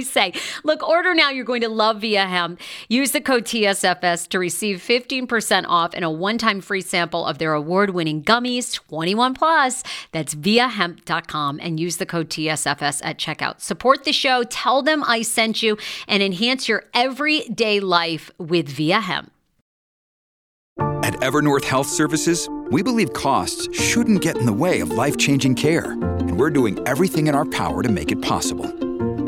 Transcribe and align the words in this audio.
say? 0.00 0.32
Look, 0.64 0.82
order 0.86 1.14
now. 1.14 1.30
You're 1.30 1.44
going 1.44 1.60
to 1.62 1.68
love 1.68 2.00
Via 2.00 2.26
Hemp. 2.26 2.60
Use 2.88 3.12
the 3.12 3.20
code 3.20 3.44
TSFS 3.44 4.28
to 4.28 4.38
receive 4.38 4.78
15% 4.78 5.64
off 5.68 5.92
and 5.94 6.04
a 6.04 6.10
one 6.10 6.38
time 6.38 6.60
free 6.60 6.80
sample 6.80 7.26
of 7.26 7.38
their 7.38 7.52
award 7.52 7.90
winning 7.90 8.22
gummies, 8.22 8.74
21 8.74 9.34
plus. 9.34 9.82
That's 10.12 10.34
viahemp.com 10.34 11.60
and 11.62 11.78
use 11.78 11.96
the 11.98 12.06
code 12.06 12.28
TSFS 12.28 13.00
at 13.04 13.18
checkout. 13.18 13.60
Support 13.60 14.04
the 14.04 14.12
show, 14.12 14.42
tell 14.44 14.82
them 14.82 15.04
I 15.04 15.22
sent 15.22 15.62
you, 15.62 15.76
and 16.08 16.22
enhance 16.22 16.68
your 16.68 16.84
everyday 16.94 17.80
life 17.80 18.30
with 18.38 18.68
Via 18.68 19.00
Hemp. 19.00 19.32
At 21.04 21.14
Evernorth 21.14 21.64
Health 21.64 21.88
Services, 21.88 22.48
we 22.70 22.82
believe 22.82 23.12
costs 23.12 23.68
shouldn't 23.78 24.22
get 24.22 24.36
in 24.36 24.46
the 24.46 24.52
way 24.52 24.80
of 24.80 24.90
life 24.90 25.18
changing 25.18 25.56
care, 25.56 25.92
and 25.92 26.38
we're 26.38 26.50
doing 26.50 26.78
everything 26.86 27.26
in 27.26 27.34
our 27.34 27.44
power 27.44 27.82
to 27.82 27.88
make 27.88 28.12
it 28.12 28.22
possible. 28.22 28.91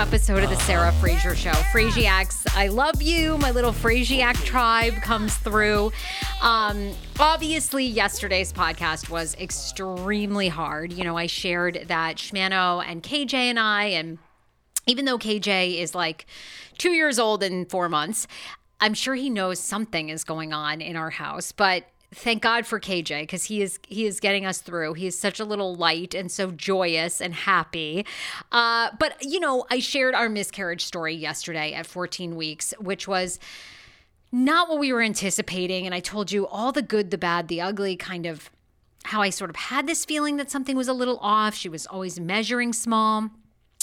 episode 0.00 0.42
of 0.42 0.48
the 0.48 0.56
Sarah 0.60 0.92
Fraser 0.92 1.36
Show. 1.36 1.50
Frasiacs, 1.50 2.46
I 2.56 2.68
love 2.68 3.02
you. 3.02 3.36
My 3.36 3.50
little 3.50 3.70
Frasiac 3.70 4.34
tribe 4.46 4.94
comes 5.02 5.36
through. 5.36 5.92
Um, 6.40 6.92
obviously, 7.18 7.84
yesterday's 7.84 8.50
podcast 8.50 9.10
was 9.10 9.34
extremely 9.34 10.48
hard. 10.48 10.94
You 10.94 11.04
know, 11.04 11.18
I 11.18 11.26
shared 11.26 11.84
that 11.88 12.16
Shmano 12.16 12.82
and 12.82 13.02
KJ 13.02 13.34
and 13.34 13.60
I, 13.60 13.84
and 13.88 14.16
even 14.86 15.04
though 15.04 15.18
KJ 15.18 15.76
is 15.76 15.94
like 15.94 16.24
two 16.78 16.92
years 16.92 17.18
old 17.18 17.42
in 17.42 17.66
four 17.66 17.90
months, 17.90 18.26
I'm 18.80 18.94
sure 18.94 19.14
he 19.14 19.28
knows 19.28 19.58
something 19.60 20.08
is 20.08 20.24
going 20.24 20.54
on 20.54 20.80
in 20.80 20.96
our 20.96 21.10
house, 21.10 21.52
but 21.52 21.84
thank 22.14 22.42
God 22.42 22.66
for 22.66 22.80
KJ 22.80 23.22
because 23.22 23.44
he 23.44 23.62
is 23.62 23.78
he 23.86 24.06
is 24.06 24.20
getting 24.20 24.44
us 24.44 24.60
through. 24.60 24.94
He 24.94 25.06
is 25.06 25.18
such 25.18 25.40
a 25.40 25.44
little 25.44 25.74
light 25.74 26.14
and 26.14 26.30
so 26.30 26.50
joyous 26.50 27.20
and 27.20 27.34
happy. 27.34 28.04
Uh, 28.50 28.90
but 28.98 29.16
you 29.22 29.40
know, 29.40 29.64
I 29.70 29.78
shared 29.78 30.14
our 30.14 30.28
miscarriage 30.28 30.84
story 30.84 31.14
yesterday 31.14 31.72
at 31.72 31.86
14 31.86 32.36
weeks, 32.36 32.74
which 32.80 33.06
was 33.06 33.38
not 34.32 34.68
what 34.68 34.78
we 34.78 34.92
were 34.92 35.02
anticipating. 35.02 35.86
And 35.86 35.94
I 35.94 36.00
told 36.00 36.32
you 36.32 36.46
all 36.46 36.72
the 36.72 36.82
good, 36.82 37.10
the 37.10 37.18
bad, 37.18 37.48
the 37.48 37.60
ugly, 37.60 37.96
kind 37.96 38.26
of 38.26 38.50
how 39.04 39.22
I 39.22 39.30
sort 39.30 39.50
of 39.50 39.56
had 39.56 39.86
this 39.86 40.04
feeling 40.04 40.36
that 40.36 40.50
something 40.50 40.76
was 40.76 40.88
a 40.88 40.92
little 40.92 41.18
off. 41.18 41.54
She 41.54 41.68
was 41.68 41.86
always 41.86 42.20
measuring 42.20 42.72
small 42.72 43.30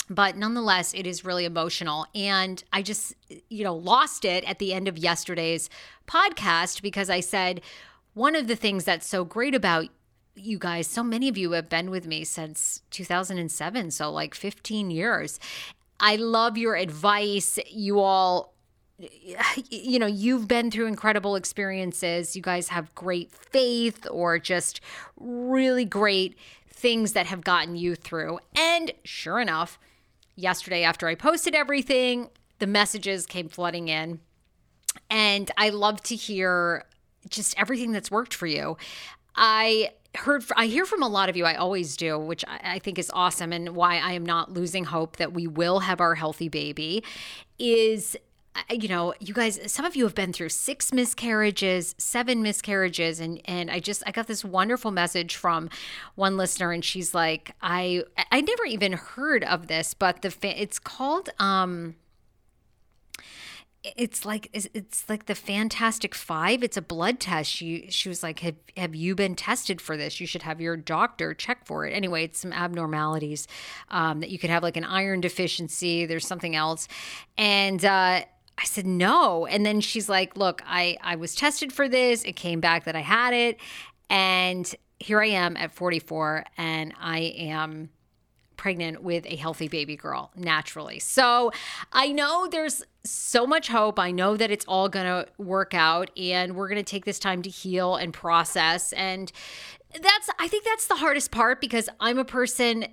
but 0.09 0.37
nonetheless 0.37 0.93
it 0.93 1.05
is 1.05 1.25
really 1.25 1.45
emotional 1.45 2.05
and 2.15 2.63
i 2.71 2.81
just 2.81 3.13
you 3.49 3.63
know 3.63 3.75
lost 3.75 4.23
it 4.23 4.43
at 4.45 4.59
the 4.59 4.73
end 4.73 4.87
of 4.87 4.97
yesterday's 4.97 5.69
podcast 6.07 6.81
because 6.81 7.09
i 7.09 7.19
said 7.19 7.61
one 8.17 8.35
of 8.35 8.47
the 8.47 8.55
things 8.55 8.83
that's 8.83 9.07
so 9.07 9.23
great 9.23 9.53
about 9.53 9.87
you 10.35 10.57
guys 10.57 10.87
so 10.87 11.03
many 11.03 11.29
of 11.29 11.37
you 11.37 11.51
have 11.51 11.69
been 11.69 11.89
with 11.89 12.05
me 12.07 12.23
since 12.23 12.81
2007 12.91 13.91
so 13.91 14.11
like 14.11 14.33
15 14.35 14.91
years 14.91 15.39
i 15.99 16.15
love 16.15 16.57
your 16.57 16.75
advice 16.75 17.59
you 17.69 17.99
all 17.99 18.53
you 19.69 19.99
know, 19.99 20.07
you've 20.07 20.47
been 20.47 20.71
through 20.71 20.87
incredible 20.87 21.35
experiences. 21.35 22.35
You 22.35 22.41
guys 22.41 22.69
have 22.69 22.93
great 22.95 23.31
faith 23.31 24.07
or 24.09 24.39
just 24.39 24.81
really 25.17 25.85
great 25.85 26.35
things 26.69 27.13
that 27.13 27.27
have 27.27 27.43
gotten 27.43 27.75
you 27.75 27.95
through. 27.95 28.39
And 28.55 28.91
sure 29.03 29.39
enough, 29.39 29.79
yesterday 30.35 30.83
after 30.83 31.07
I 31.07 31.15
posted 31.15 31.55
everything, 31.55 32.29
the 32.59 32.67
messages 32.67 33.25
came 33.25 33.49
flooding 33.49 33.87
in. 33.87 34.19
And 35.09 35.51
I 35.57 35.69
love 35.69 36.01
to 36.03 36.15
hear 36.15 36.85
just 37.29 37.57
everything 37.57 37.91
that's 37.91 38.11
worked 38.11 38.33
for 38.33 38.47
you. 38.47 38.77
I 39.35 39.91
heard 40.15 40.43
I 40.55 40.65
hear 40.65 40.85
from 40.85 41.03
a 41.03 41.07
lot 41.07 41.29
of 41.29 41.37
you 41.37 41.45
I 41.45 41.53
always 41.53 41.95
do 41.95 42.17
which 42.17 42.43
I, 42.47 42.79
think 42.79 42.97
is 42.97 43.11
awesome 43.13 43.53
and 43.53 43.75
why 43.75 43.97
I 43.97 44.13
am 44.13 44.25
not 44.25 44.51
losing 44.51 44.85
hope 44.85 45.17
that 45.17 45.31
we 45.31 45.45
will 45.45 45.79
have 45.79 46.01
our 46.01 46.15
healthy 46.15 46.49
baby 46.49 47.03
is 47.59 48.17
you 48.71 48.87
know, 48.87 49.13
you 49.19 49.33
guys, 49.33 49.59
some 49.71 49.85
of 49.85 49.95
you 49.95 50.03
have 50.03 50.15
been 50.15 50.33
through 50.33 50.49
six 50.49 50.91
miscarriages, 50.91 51.95
seven 51.97 52.41
miscarriages, 52.41 53.19
and 53.19 53.41
and 53.45 53.69
I 53.69 53.79
just 53.79 54.03
I 54.05 54.11
got 54.11 54.27
this 54.27 54.43
wonderful 54.43 54.91
message 54.91 55.35
from 55.35 55.69
one 56.15 56.37
listener, 56.37 56.71
and 56.71 56.83
she's 56.83 57.13
like, 57.13 57.53
I 57.61 58.03
I 58.31 58.41
never 58.41 58.65
even 58.65 58.93
heard 58.93 59.43
of 59.43 59.67
this, 59.67 59.93
but 59.93 60.21
the 60.21 60.31
fa- 60.31 60.59
it's 60.59 60.79
called 60.79 61.29
um 61.39 61.95
it's 63.95 64.25
like 64.25 64.49
it's 64.53 65.07
like 65.07 65.25
the 65.27 65.35
fantastic 65.35 66.13
five 66.13 66.63
it's 66.63 66.77
a 66.77 66.81
blood 66.81 67.19
test 67.19 67.49
she 67.49 67.87
she 67.89 68.09
was 68.09 68.23
like 68.23 68.39
have, 68.39 68.55
have 68.75 68.95
you 68.95 69.15
been 69.15 69.35
tested 69.35 69.79
for 69.79 69.95
this 69.95 70.19
you 70.19 70.27
should 70.27 70.43
have 70.43 70.59
your 70.59 70.75
doctor 70.75 71.33
check 71.33 71.65
for 71.65 71.85
it 71.85 71.91
anyway 71.91 72.23
it's 72.23 72.39
some 72.39 72.53
abnormalities 72.53 73.47
um, 73.89 74.19
that 74.19 74.29
you 74.29 74.39
could 74.39 74.49
have 74.49 74.63
like 74.63 74.77
an 74.77 74.83
iron 74.83 75.21
deficiency 75.21 76.05
there's 76.05 76.27
something 76.27 76.55
else 76.55 76.87
and 77.37 77.85
uh, 77.85 78.21
I 78.57 78.63
said 78.63 78.87
no. 78.87 79.45
And 79.45 79.65
then 79.65 79.81
she's 79.81 80.09
like, 80.09 80.35
"Look, 80.35 80.61
I 80.65 80.97
I 81.01 81.15
was 81.15 81.35
tested 81.35 81.71
for 81.71 81.87
this. 81.87 82.23
It 82.23 82.35
came 82.35 82.59
back 82.59 82.85
that 82.85 82.95
I 82.95 83.01
had 83.01 83.33
it, 83.33 83.59
and 84.09 84.73
here 84.99 85.21
I 85.21 85.27
am 85.27 85.55
at 85.57 85.71
44, 85.71 86.45
and 86.57 86.93
I 86.99 87.19
am." 87.37 87.89
pregnant 88.57 89.03
with 89.03 89.23
a 89.27 89.35
healthy 89.35 89.67
baby 89.67 89.95
girl 89.95 90.31
naturally. 90.35 90.97
So 90.97 91.51
I 91.93 92.11
know 92.11 92.47
there's 92.47 92.83
so 93.09 93.47
much 93.47 93.67
hope. 93.67 93.99
I 93.99 94.11
know 94.11 94.37
that 94.37 94.51
it's 94.51 94.65
all 94.65 94.89
going 94.89 95.05
to 95.05 95.27
work 95.41 95.73
out 95.73 96.11
and 96.17 96.55
we're 96.55 96.67
going 96.67 96.83
to 96.83 96.89
take 96.89 97.05
this 97.05 97.19
time 97.19 97.41
to 97.43 97.49
heal 97.49 97.95
and 97.95 98.13
process. 98.13 98.93
And 98.93 99.31
that's, 99.93 100.29
I 100.39 100.47
think 100.47 100.63
that's 100.63 100.87
the 100.87 100.95
hardest 100.95 101.31
part 101.31 101.61
because 101.61 101.89
I'm 101.99 102.17
a 102.17 102.25
person, 102.25 102.87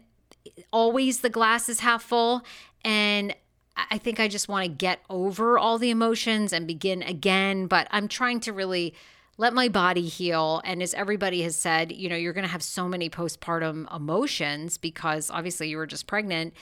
always 0.73 1.21
the 1.21 1.31
glass 1.31 1.69
is 1.69 1.81
half 1.81 2.03
full. 2.03 2.43
And 2.85 3.35
I 3.77 3.99
think 3.99 4.21
I 4.21 4.29
just 4.29 4.49
want 4.49 4.65
to 4.65 4.69
get 4.69 5.01
over 5.11 5.59
all 5.59 5.79
the 5.79 5.91
emotions 5.91 6.53
and 6.53 6.67
begin 6.67 7.03
again. 7.03 7.67
But 7.67 7.89
I'm 7.91 8.09
trying 8.09 8.41
to 8.41 8.53
really 8.53 8.95
let 9.37 9.53
my 9.53 9.69
body 9.69 10.07
heal. 10.07 10.63
And 10.65 10.83
as 10.83 10.95
everybody 10.95 11.43
has 11.43 11.57
said, 11.57 11.91
you 11.91 12.09
know, 12.09 12.17
you're 12.17 12.33
going 12.33 12.45
to 12.45 12.51
have 12.51 12.63
so 12.63 12.89
many 12.89 13.11
postpartum 13.11 13.95
emotions 13.95 14.79
because 14.79 15.31
obviously 15.31 15.69
you 15.69 15.77
were 15.77 15.87
just 15.87 16.07
pregnant 16.07 16.55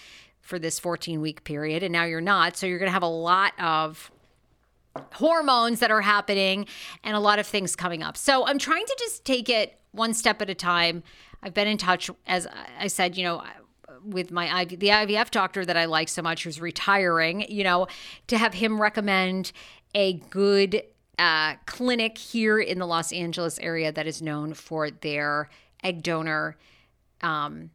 for 0.43 0.59
this 0.59 0.79
14 0.79 1.21
week 1.21 1.45
period 1.45 1.83
and 1.83 1.93
now 1.93 2.05
you're 2.05 2.21
not. 2.21 2.57
So 2.57 2.67
you're 2.67 2.79
going 2.79 2.89
to 2.89 2.93
have 2.93 3.03
a 3.03 3.07
lot 3.07 3.53
of 3.59 4.11
hormones 5.13 5.81
that 5.81 5.91
are 5.91 6.03
happening 6.03 6.67
and 7.03 7.17
a 7.17 7.21
lot 7.21 7.39
of 7.39 7.47
things 7.47 7.75
coming 7.75 8.03
up. 8.03 8.17
So 8.17 8.47
I'm 8.47 8.59
trying 8.59 8.85
to 8.85 8.97
just 8.99 9.25
take 9.25 9.49
it 9.49 9.79
one 9.93 10.13
step 10.13 10.43
at 10.43 10.51
a 10.51 10.55
time. 10.55 11.03
I've 11.43 11.55
been 11.55 11.69
in 11.69 11.79
touch, 11.79 12.11
as 12.27 12.47
I 12.79 12.89
said, 12.89 13.17
you 13.17 13.25
know, 13.25 13.43
with 14.05 14.31
my 14.31 14.63
IV, 14.63 14.81
the 14.81 14.89
IVF 14.89 15.31
doctor 15.31 15.65
that 15.65 15.77
I 15.77 15.85
like 15.87 16.09
so 16.09 16.23
much, 16.23 16.45
who's 16.45 16.61
retiring, 16.61 17.47
you 17.49 17.65
know, 17.65 17.87
to 18.27 18.37
have 18.37 18.55
him 18.55 18.81
recommend 18.81 19.53
a 19.95 20.15
good 20.15 20.83
uh, 21.19 21.55
clinic 21.67 22.19
here 22.19 22.59
in 22.59 22.79
the 22.79 22.87
Los 22.87 23.13
Angeles 23.13 23.59
area 23.61 23.93
that 23.93 24.07
is 24.07 24.21
known 24.21 24.55
for 24.55 24.91
their 24.91 25.49
egg 25.85 26.03
donor, 26.03 26.57
um, 27.21 27.71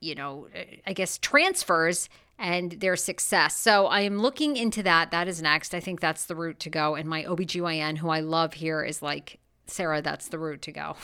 you 0.00 0.14
know, 0.14 0.48
I 0.86 0.92
guess 0.92 1.18
transfers 1.18 2.08
and 2.38 2.72
their 2.72 2.96
success. 2.96 3.56
So 3.56 3.86
I 3.86 4.02
am 4.02 4.18
looking 4.18 4.56
into 4.56 4.82
that. 4.84 5.10
That 5.10 5.26
is 5.28 5.42
next. 5.42 5.74
I 5.74 5.80
think 5.80 6.00
that's 6.00 6.26
the 6.26 6.36
route 6.36 6.60
to 6.60 6.70
go. 6.70 6.94
And 6.94 7.08
my 7.08 7.24
OBGYN, 7.24 7.98
who 7.98 8.08
I 8.08 8.20
love 8.20 8.54
here, 8.54 8.82
is 8.82 9.02
like, 9.02 9.40
Sarah, 9.66 10.00
that's 10.00 10.28
the 10.28 10.38
route 10.38 10.62
to 10.62 10.72
go. 10.72 10.96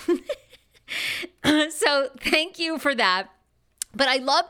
so 1.70 2.08
thank 2.20 2.58
you 2.58 2.78
for 2.78 2.94
that. 2.94 3.28
But 3.96 4.08
I 4.08 4.16
love, 4.16 4.46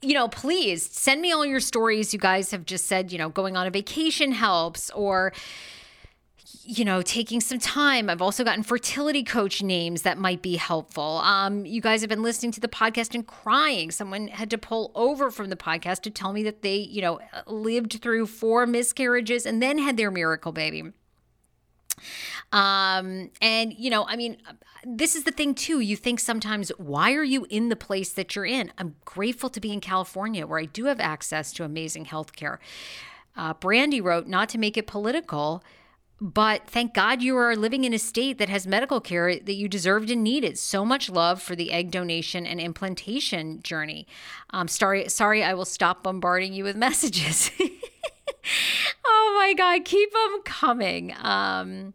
you 0.00 0.14
know, 0.14 0.28
please 0.28 0.84
send 0.84 1.20
me 1.20 1.32
all 1.32 1.46
your 1.46 1.60
stories. 1.60 2.12
You 2.12 2.18
guys 2.18 2.50
have 2.50 2.66
just 2.66 2.86
said, 2.86 3.12
you 3.12 3.18
know, 3.18 3.28
going 3.28 3.56
on 3.56 3.66
a 3.66 3.70
vacation 3.70 4.32
helps 4.32 4.90
or, 4.90 5.32
you 6.64 6.84
know, 6.84 7.02
taking 7.02 7.40
some 7.40 7.58
time. 7.58 8.08
I've 8.08 8.22
also 8.22 8.44
gotten 8.44 8.62
fertility 8.62 9.24
coach 9.24 9.62
names 9.62 10.02
that 10.02 10.18
might 10.18 10.42
be 10.42 10.56
helpful. 10.56 11.18
Um, 11.18 11.66
you 11.66 11.80
guys 11.80 12.00
have 12.02 12.10
been 12.10 12.22
listening 12.22 12.52
to 12.52 12.60
the 12.60 12.68
podcast 12.68 13.14
and 13.14 13.26
crying. 13.26 13.90
Someone 13.90 14.28
had 14.28 14.50
to 14.50 14.58
pull 14.58 14.92
over 14.94 15.30
from 15.30 15.48
the 15.48 15.56
podcast 15.56 16.02
to 16.02 16.10
tell 16.10 16.32
me 16.32 16.42
that 16.44 16.62
they, 16.62 16.76
you 16.76 17.02
know, 17.02 17.20
lived 17.46 18.00
through 18.02 18.26
four 18.26 18.66
miscarriages 18.66 19.44
and 19.44 19.60
then 19.60 19.78
had 19.78 19.96
their 19.96 20.10
miracle 20.10 20.52
baby. 20.52 20.92
Um, 22.52 23.30
and 23.40 23.72
you 23.72 23.90
know, 23.90 24.06
I 24.06 24.16
mean, 24.16 24.36
this 24.84 25.14
is 25.14 25.24
the 25.24 25.30
thing 25.30 25.54
too. 25.54 25.80
You 25.80 25.96
think 25.96 26.20
sometimes, 26.20 26.70
why 26.76 27.12
are 27.14 27.24
you 27.24 27.46
in 27.50 27.68
the 27.68 27.76
place 27.76 28.12
that 28.12 28.36
you're 28.36 28.46
in? 28.46 28.72
I'm 28.78 28.96
grateful 29.04 29.48
to 29.50 29.60
be 29.60 29.72
in 29.72 29.80
California 29.80 30.46
where 30.46 30.58
I 30.58 30.66
do 30.66 30.86
have 30.86 31.00
access 31.00 31.52
to 31.54 31.64
amazing 31.64 32.06
health 32.06 32.34
care. 32.34 32.60
Uh, 33.36 33.54
Brandy 33.54 34.00
wrote, 34.00 34.26
not 34.26 34.48
to 34.50 34.58
make 34.58 34.76
it 34.76 34.86
political, 34.86 35.62
but 36.22 36.68
thank 36.68 36.94
God 36.94 37.20
you 37.20 37.36
are 37.36 37.56
living 37.56 37.82
in 37.82 37.92
a 37.92 37.98
state 37.98 38.38
that 38.38 38.48
has 38.48 38.64
medical 38.64 39.00
care 39.00 39.40
that 39.40 39.54
you 39.54 39.66
deserved 39.66 40.08
and 40.08 40.22
needed. 40.22 40.56
So 40.56 40.84
much 40.84 41.10
love 41.10 41.42
for 41.42 41.56
the 41.56 41.72
egg 41.72 41.90
donation 41.90 42.46
and 42.46 42.60
implantation 42.60 43.60
journey. 43.64 44.06
Um, 44.50 44.68
sorry, 44.68 45.08
sorry, 45.08 45.42
I 45.42 45.54
will 45.54 45.64
stop 45.64 46.04
bombarding 46.04 46.52
you 46.52 46.62
with 46.62 46.76
messages. 46.86 47.50
oh 49.04 49.34
my 49.36 49.52
God, 49.54 49.84
keep 49.84 50.12
them 50.12 50.42
coming. 50.44 51.12
Um, 51.20 51.92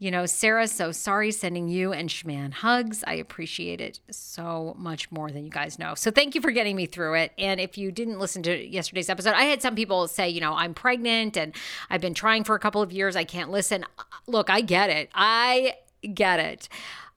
you 0.00 0.10
know, 0.10 0.24
Sarah, 0.24 0.66
so 0.66 0.92
sorry 0.92 1.30
sending 1.30 1.68
you 1.68 1.92
and 1.92 2.10
Shman 2.10 2.52
hugs. 2.52 3.04
I 3.06 3.14
appreciate 3.14 3.82
it 3.82 4.00
so 4.10 4.74
much 4.78 5.12
more 5.12 5.30
than 5.30 5.44
you 5.44 5.50
guys 5.50 5.78
know. 5.78 5.94
So 5.94 6.10
thank 6.10 6.34
you 6.34 6.40
for 6.40 6.50
getting 6.50 6.74
me 6.74 6.86
through 6.86 7.16
it. 7.16 7.32
And 7.36 7.60
if 7.60 7.76
you 7.76 7.92
didn't 7.92 8.18
listen 8.18 8.42
to 8.44 8.66
yesterday's 8.66 9.10
episode, 9.10 9.34
I 9.34 9.42
had 9.42 9.60
some 9.60 9.76
people 9.76 10.08
say, 10.08 10.30
you 10.30 10.40
know, 10.40 10.54
I'm 10.54 10.72
pregnant 10.72 11.36
and 11.36 11.54
I've 11.90 12.00
been 12.00 12.14
trying 12.14 12.44
for 12.44 12.54
a 12.54 12.58
couple 12.58 12.80
of 12.80 12.90
years. 12.90 13.14
I 13.14 13.24
can't 13.24 13.50
listen. 13.50 13.84
Look, 14.26 14.48
I 14.48 14.62
get 14.62 14.88
it. 14.88 15.10
I 15.14 15.74
get 16.14 16.40
it. 16.40 16.70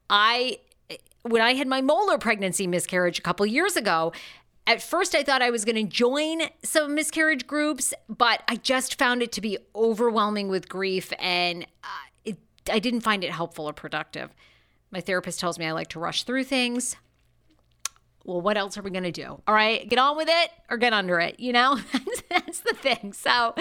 I 0.09 0.59
when 1.21 1.41
I 1.41 1.53
had 1.53 1.69
my 1.69 1.79
molar 1.79 2.17
pregnancy 2.17 2.67
miscarriage 2.67 3.17
a 3.17 3.21
couple 3.21 3.45
years 3.45 3.77
ago, 3.77 4.11
at 4.67 4.81
first 4.81 5.15
I 5.15 5.23
thought 5.23 5.41
I 5.41 5.51
was 5.51 5.63
going 5.63 5.77
to 5.77 5.89
join 5.89 6.41
some 6.63 6.95
miscarriage 6.95 7.47
groups, 7.47 7.93
but 8.09 8.43
I 8.49 8.57
just 8.57 8.99
found 8.99 9.23
it 9.23 9.31
to 9.31 9.41
be 9.41 9.57
overwhelming 9.73 10.49
with 10.49 10.67
grief 10.67 11.13
and 11.17 11.63
uh, 11.81 11.87
I 12.69 12.79
didn't 12.79 13.01
find 13.01 13.23
it 13.23 13.31
helpful 13.31 13.67
or 13.67 13.73
productive. 13.73 14.33
My 14.91 15.01
therapist 15.01 15.39
tells 15.39 15.57
me 15.57 15.65
I 15.65 15.71
like 15.71 15.89
to 15.89 15.99
rush 15.99 16.23
through 16.23 16.45
things. 16.45 16.95
Well, 18.25 18.41
what 18.41 18.57
else 18.57 18.77
are 18.77 18.81
we 18.81 18.91
going 18.91 19.03
to 19.03 19.11
do? 19.11 19.41
All 19.47 19.53
right, 19.53 19.87
get 19.87 19.99
on 19.99 20.15
with 20.15 20.29
it 20.29 20.51
or 20.69 20.77
get 20.77 20.93
under 20.93 21.19
it, 21.19 21.39
you 21.39 21.51
know? 21.51 21.79
That's 22.29 22.61
the 22.61 22.73
thing. 22.73 23.13
So, 23.13 23.53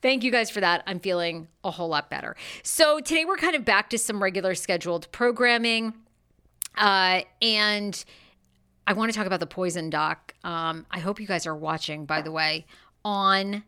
Thank 0.00 0.22
you 0.22 0.30
guys 0.30 0.48
for 0.48 0.60
that. 0.60 0.84
I'm 0.86 1.00
feeling 1.00 1.48
a 1.64 1.72
whole 1.72 1.88
lot 1.88 2.08
better. 2.08 2.36
So, 2.62 3.00
today 3.00 3.24
we're 3.24 3.36
kind 3.36 3.56
of 3.56 3.64
back 3.64 3.90
to 3.90 3.98
some 3.98 4.22
regular 4.22 4.54
scheduled 4.54 5.10
programming. 5.10 5.92
Uh, 6.76 7.22
and 7.42 8.04
I 8.86 8.92
want 8.92 9.10
to 9.10 9.16
talk 9.16 9.26
about 9.26 9.40
the 9.40 9.46
poison 9.46 9.90
doc. 9.90 10.34
Um, 10.44 10.86
I 10.90 11.00
hope 11.00 11.18
you 11.18 11.26
guys 11.26 11.46
are 11.46 11.56
watching, 11.56 12.06
by 12.06 12.22
the 12.22 12.30
way, 12.30 12.66
on 13.04 13.64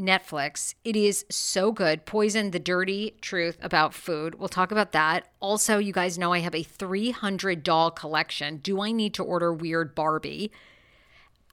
Netflix. 0.00 0.74
It 0.84 0.96
is 0.96 1.24
so 1.30 1.72
good. 1.72 2.06
Poison, 2.06 2.50
the 2.50 2.58
dirty 2.58 3.16
truth 3.20 3.58
about 3.62 3.94
food. 3.94 4.36
We'll 4.36 4.48
talk 4.48 4.72
about 4.72 4.92
that. 4.92 5.28
Also, 5.40 5.78
you 5.78 5.92
guys 5.92 6.18
know 6.18 6.32
I 6.32 6.40
have 6.40 6.54
a 6.54 6.62
300 6.62 7.62
doll 7.62 7.90
collection. 7.90 8.56
Do 8.58 8.80
I 8.80 8.92
need 8.92 9.14
to 9.14 9.24
order 9.24 9.52
Weird 9.52 9.94
Barbie? 9.94 10.50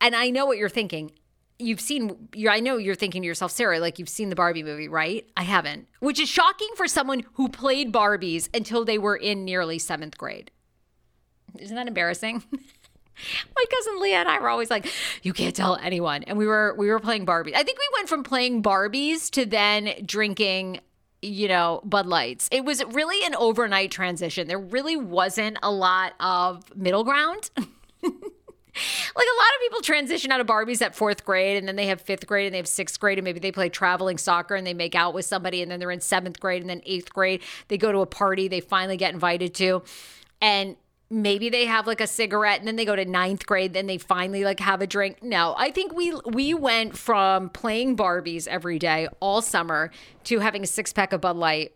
And 0.02 0.16
I 0.16 0.30
know 0.30 0.46
what 0.46 0.58
you're 0.58 0.70
thinking. 0.70 1.12
You've 1.60 1.82
seen, 1.82 2.30
I 2.48 2.60
know 2.60 2.78
you're 2.78 2.96
thinking 2.96 3.24
to 3.24 3.26
yourself, 3.26 3.52
Sarah, 3.52 3.80
like 3.80 3.98
you've 3.98 4.10
seen 4.10 4.30
the 4.30 4.36
Barbie 4.36 4.62
movie, 4.62 4.88
right? 4.88 5.28
I 5.36 5.44
haven't, 5.44 5.88
which 6.00 6.20
is 6.20 6.30
shocking 6.30 6.70
for 6.76 6.88
someone 6.88 7.24
who 7.34 7.50
played 7.50 7.92
Barbies 7.92 8.48
until 8.56 8.86
they 8.86 9.00
were 9.00 9.16
in 9.16 9.44
nearly 9.44 9.80
seventh 9.80 10.18
grade. 10.18 10.52
Isn't 11.58 11.76
that 11.76 11.88
embarrassing? 11.88 12.44
my 13.56 13.64
cousin 13.70 14.02
Leah 14.02 14.18
and 14.18 14.30
I 14.30 14.40
were 14.40 14.50
always 14.50 14.70
like, 14.70 14.92
"You 15.24 15.34
can't 15.34 15.56
tell 15.56 15.76
anyone." 15.78 16.24
And 16.24 16.38
we 16.38 16.46
were 16.46 16.76
we 16.78 16.88
were 16.88 17.00
playing 17.00 17.26
Barbies. 17.26 17.56
I 17.56 17.64
think 17.64 17.78
we 17.78 17.90
went 17.94 18.10
from 18.10 18.24
playing 18.24 18.64
Barbies 18.64 19.30
to 19.32 19.46
then 19.46 19.94
drinking, 20.06 20.82
you 21.22 21.48
know, 21.48 21.82
Bud 21.84 22.06
Lights. 22.06 22.48
It 22.52 22.66
was 22.66 22.84
really 22.86 23.26
an 23.26 23.36
overnight 23.36 23.92
transition. 23.92 24.48
There 24.48 24.60
really 24.60 24.96
wasn't 24.96 25.58
a 25.64 25.72
lot 25.72 26.14
of 26.20 26.76
middle 26.76 27.04
ground. 27.04 27.50
like 28.78 29.26
a 29.28 29.38
lot 29.38 29.50
of 29.56 29.62
people 29.62 29.82
transition 29.82 30.32
out 30.32 30.40
of 30.40 30.46
Barbies 30.48 30.82
at 30.84 30.96
fourth 30.96 31.26
grade 31.26 31.58
and 31.58 31.68
then 31.68 31.76
they 31.76 31.88
have 31.88 32.00
fifth 32.00 32.28
grade 32.28 32.46
and 32.46 32.54
they 32.54 32.60
have 32.60 32.68
sixth 32.68 33.00
grade 33.00 33.18
and 33.18 33.26
maybe 33.26 33.40
they 33.40 33.52
play 33.52 33.70
traveling 33.70 34.20
soccer 34.20 34.56
and 34.56 34.68
they 34.68 34.74
make 34.74 34.94
out 34.94 35.16
with 35.16 35.26
somebody 35.26 35.64
and 35.64 35.72
then 35.72 35.80
they're 35.80 35.90
in 35.90 36.00
seventh 36.00 36.40
grade 36.40 36.62
and 36.62 36.70
then 36.70 36.82
eighth 36.86 37.12
grade 37.12 37.42
they 37.70 37.78
go 37.78 37.92
to 37.92 38.00
a 38.00 38.06
party 38.06 38.48
they 38.48 38.60
finally 38.60 38.96
get 38.96 39.14
invited 39.14 39.56
to 39.56 39.82
and 40.42 40.76
maybe 41.10 41.50
they 41.50 41.66
have 41.66 41.88
like 41.88 42.02
a 42.02 42.08
cigarette 42.08 42.60
and 42.60 42.68
then 42.68 42.76
they 42.76 42.86
go 42.86 42.96
to 42.96 43.06
ninth 43.06 43.46
grade 43.46 43.74
then 43.74 43.88
they 43.88 43.98
finally 43.98 44.44
like 44.44 44.60
have 44.60 44.82
a 44.82 44.88
drink. 44.88 45.24
No 45.24 45.56
i 45.58 45.72
think 45.72 45.94
we 45.94 46.14
we 46.26 46.54
went 46.54 46.98
from 46.98 47.50
playing 47.50 47.96
barbies 47.96 48.48
every 48.48 48.80
day 48.80 49.08
all 49.20 49.42
summer 49.42 49.92
to 50.26 50.40
having 50.40 50.64
a 50.64 50.68
six 50.68 50.92
pack 50.92 51.14
of 51.14 51.22
bud 51.22 51.38
light 51.38 51.74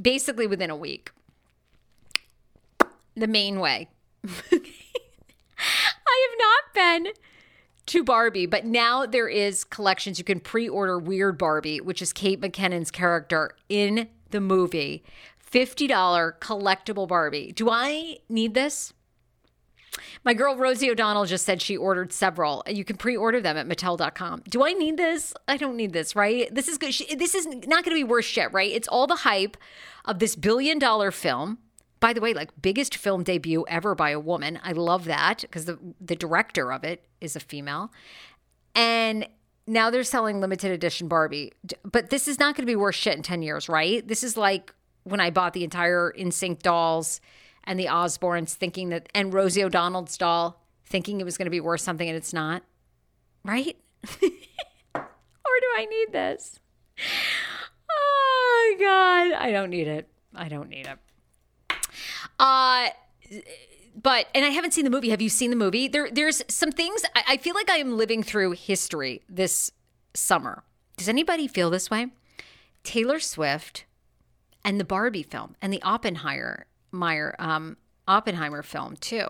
basically 0.00 0.46
within 0.46 0.70
a 0.70 0.76
week. 0.76 1.10
The 3.14 3.26
main 3.26 3.60
way. 3.60 3.88
I 4.26 4.60
have 6.28 6.38
not 6.38 6.74
been 6.74 7.12
to 7.86 8.04
Barbie, 8.04 8.46
but 8.46 8.64
now 8.64 9.06
there 9.06 9.28
is 9.28 9.64
collections. 9.64 10.18
You 10.18 10.24
can 10.24 10.40
pre-order 10.40 10.98
Weird 10.98 11.38
Barbie, 11.38 11.80
which 11.80 12.00
is 12.00 12.12
Kate 12.12 12.40
McKinnon's 12.40 12.90
character 12.90 13.56
in 13.68 14.08
the 14.30 14.40
movie 14.40 15.02
$50 15.52 16.38
collectible 16.38 17.08
Barbie. 17.08 17.52
Do 17.52 17.68
I 17.70 18.18
need 18.28 18.54
this? 18.54 18.92
My 20.24 20.34
girl 20.34 20.56
Rosie 20.56 20.90
O'Donnell 20.90 21.24
just 21.24 21.44
said 21.44 21.60
she 21.60 21.76
ordered 21.76 22.12
several. 22.12 22.62
You 22.68 22.84
can 22.84 22.96
pre-order 22.96 23.40
them 23.40 23.56
at 23.56 23.68
Mattel.com. 23.68 24.44
Do 24.48 24.64
I 24.64 24.72
need 24.72 24.96
this? 24.96 25.34
I 25.48 25.56
don't 25.56 25.76
need 25.76 25.92
this, 25.92 26.14
right? 26.14 26.52
This 26.54 26.68
is 26.68 26.78
good. 26.78 26.94
This 27.18 27.34
is 27.34 27.46
not 27.46 27.84
going 27.84 27.90
to 27.90 27.94
be 27.94 28.04
worth 28.04 28.24
shit, 28.24 28.52
right? 28.52 28.70
It's 28.70 28.88
all 28.88 29.06
the 29.06 29.16
hype 29.16 29.56
of 30.04 30.18
this 30.18 30.36
billion-dollar 30.36 31.10
film. 31.10 31.58
By 31.98 32.12
the 32.12 32.20
way, 32.20 32.32
like 32.32 32.50
biggest 32.62 32.96
film 32.96 33.24
debut 33.24 33.66
ever 33.68 33.94
by 33.94 34.10
a 34.10 34.20
woman. 34.20 34.58
I 34.62 34.72
love 34.72 35.04
that 35.04 35.40
because 35.42 35.66
the 35.66 35.78
the 36.00 36.16
director 36.16 36.72
of 36.72 36.82
it 36.82 37.04
is 37.20 37.36
a 37.36 37.40
female, 37.40 37.92
and 38.74 39.28
now 39.66 39.90
they're 39.90 40.02
selling 40.02 40.40
limited 40.40 40.70
edition 40.70 41.08
Barbie. 41.08 41.52
But 41.84 42.08
this 42.08 42.26
is 42.26 42.38
not 42.38 42.56
going 42.56 42.66
to 42.66 42.70
be 42.70 42.76
worth 42.76 42.94
shit 42.94 43.16
in 43.16 43.22
ten 43.22 43.42
years, 43.42 43.68
right? 43.68 44.06
This 44.06 44.22
is 44.24 44.38
like 44.38 44.72
when 45.04 45.20
I 45.20 45.30
bought 45.30 45.52
the 45.52 45.64
entire 45.64 46.12
NSYNC 46.18 46.62
dolls 46.62 47.20
and 47.64 47.78
the 47.78 47.86
Osbournes, 47.86 48.54
thinking 48.54 48.90
that, 48.90 49.08
and 49.14 49.32
Rosie 49.32 49.64
O'Donnell's 49.64 50.16
doll, 50.16 50.62
thinking 50.84 51.20
it 51.20 51.24
was 51.24 51.36
going 51.36 51.46
to 51.46 51.50
be 51.50 51.60
worth 51.60 51.80
something 51.80 52.08
and 52.08 52.16
it's 52.16 52.32
not, 52.32 52.62
right? 53.44 53.76
or 54.22 54.30
do 54.94 55.66
I 55.76 55.86
need 55.88 56.12
this? 56.12 56.58
Oh 57.90 58.76
God, 58.78 59.32
I 59.32 59.50
don't 59.52 59.70
need 59.70 59.88
it. 59.88 60.08
I 60.34 60.48
don't 60.48 60.68
need 60.68 60.86
it. 60.86 60.98
Uh 62.38 62.88
but 64.00 64.26
and 64.34 64.44
I 64.44 64.48
haven't 64.48 64.72
seen 64.72 64.84
the 64.84 64.90
movie. 64.90 65.10
Have 65.10 65.20
you 65.20 65.28
seen 65.28 65.50
the 65.50 65.56
movie? 65.56 65.88
There, 65.88 66.08
there's 66.10 66.42
some 66.48 66.72
things 66.72 67.04
I, 67.14 67.22
I 67.28 67.36
feel 67.36 67.54
like 67.54 67.70
I 67.70 67.76
am 67.76 67.96
living 67.96 68.22
through 68.22 68.52
history 68.52 69.22
this 69.28 69.72
summer. 70.14 70.62
Does 70.96 71.08
anybody 71.08 71.48
feel 71.48 71.70
this 71.70 71.90
way? 71.90 72.08
Taylor 72.82 73.18
Swift 73.18 73.84
and 74.64 74.78
the 74.78 74.84
Barbie 74.84 75.22
film 75.22 75.56
and 75.62 75.72
the 75.72 75.82
Oppenheimer 75.82 76.66
Meyer, 76.92 77.36
um, 77.38 77.76
Oppenheimer 78.08 78.62
film 78.62 78.96
too. 78.96 79.26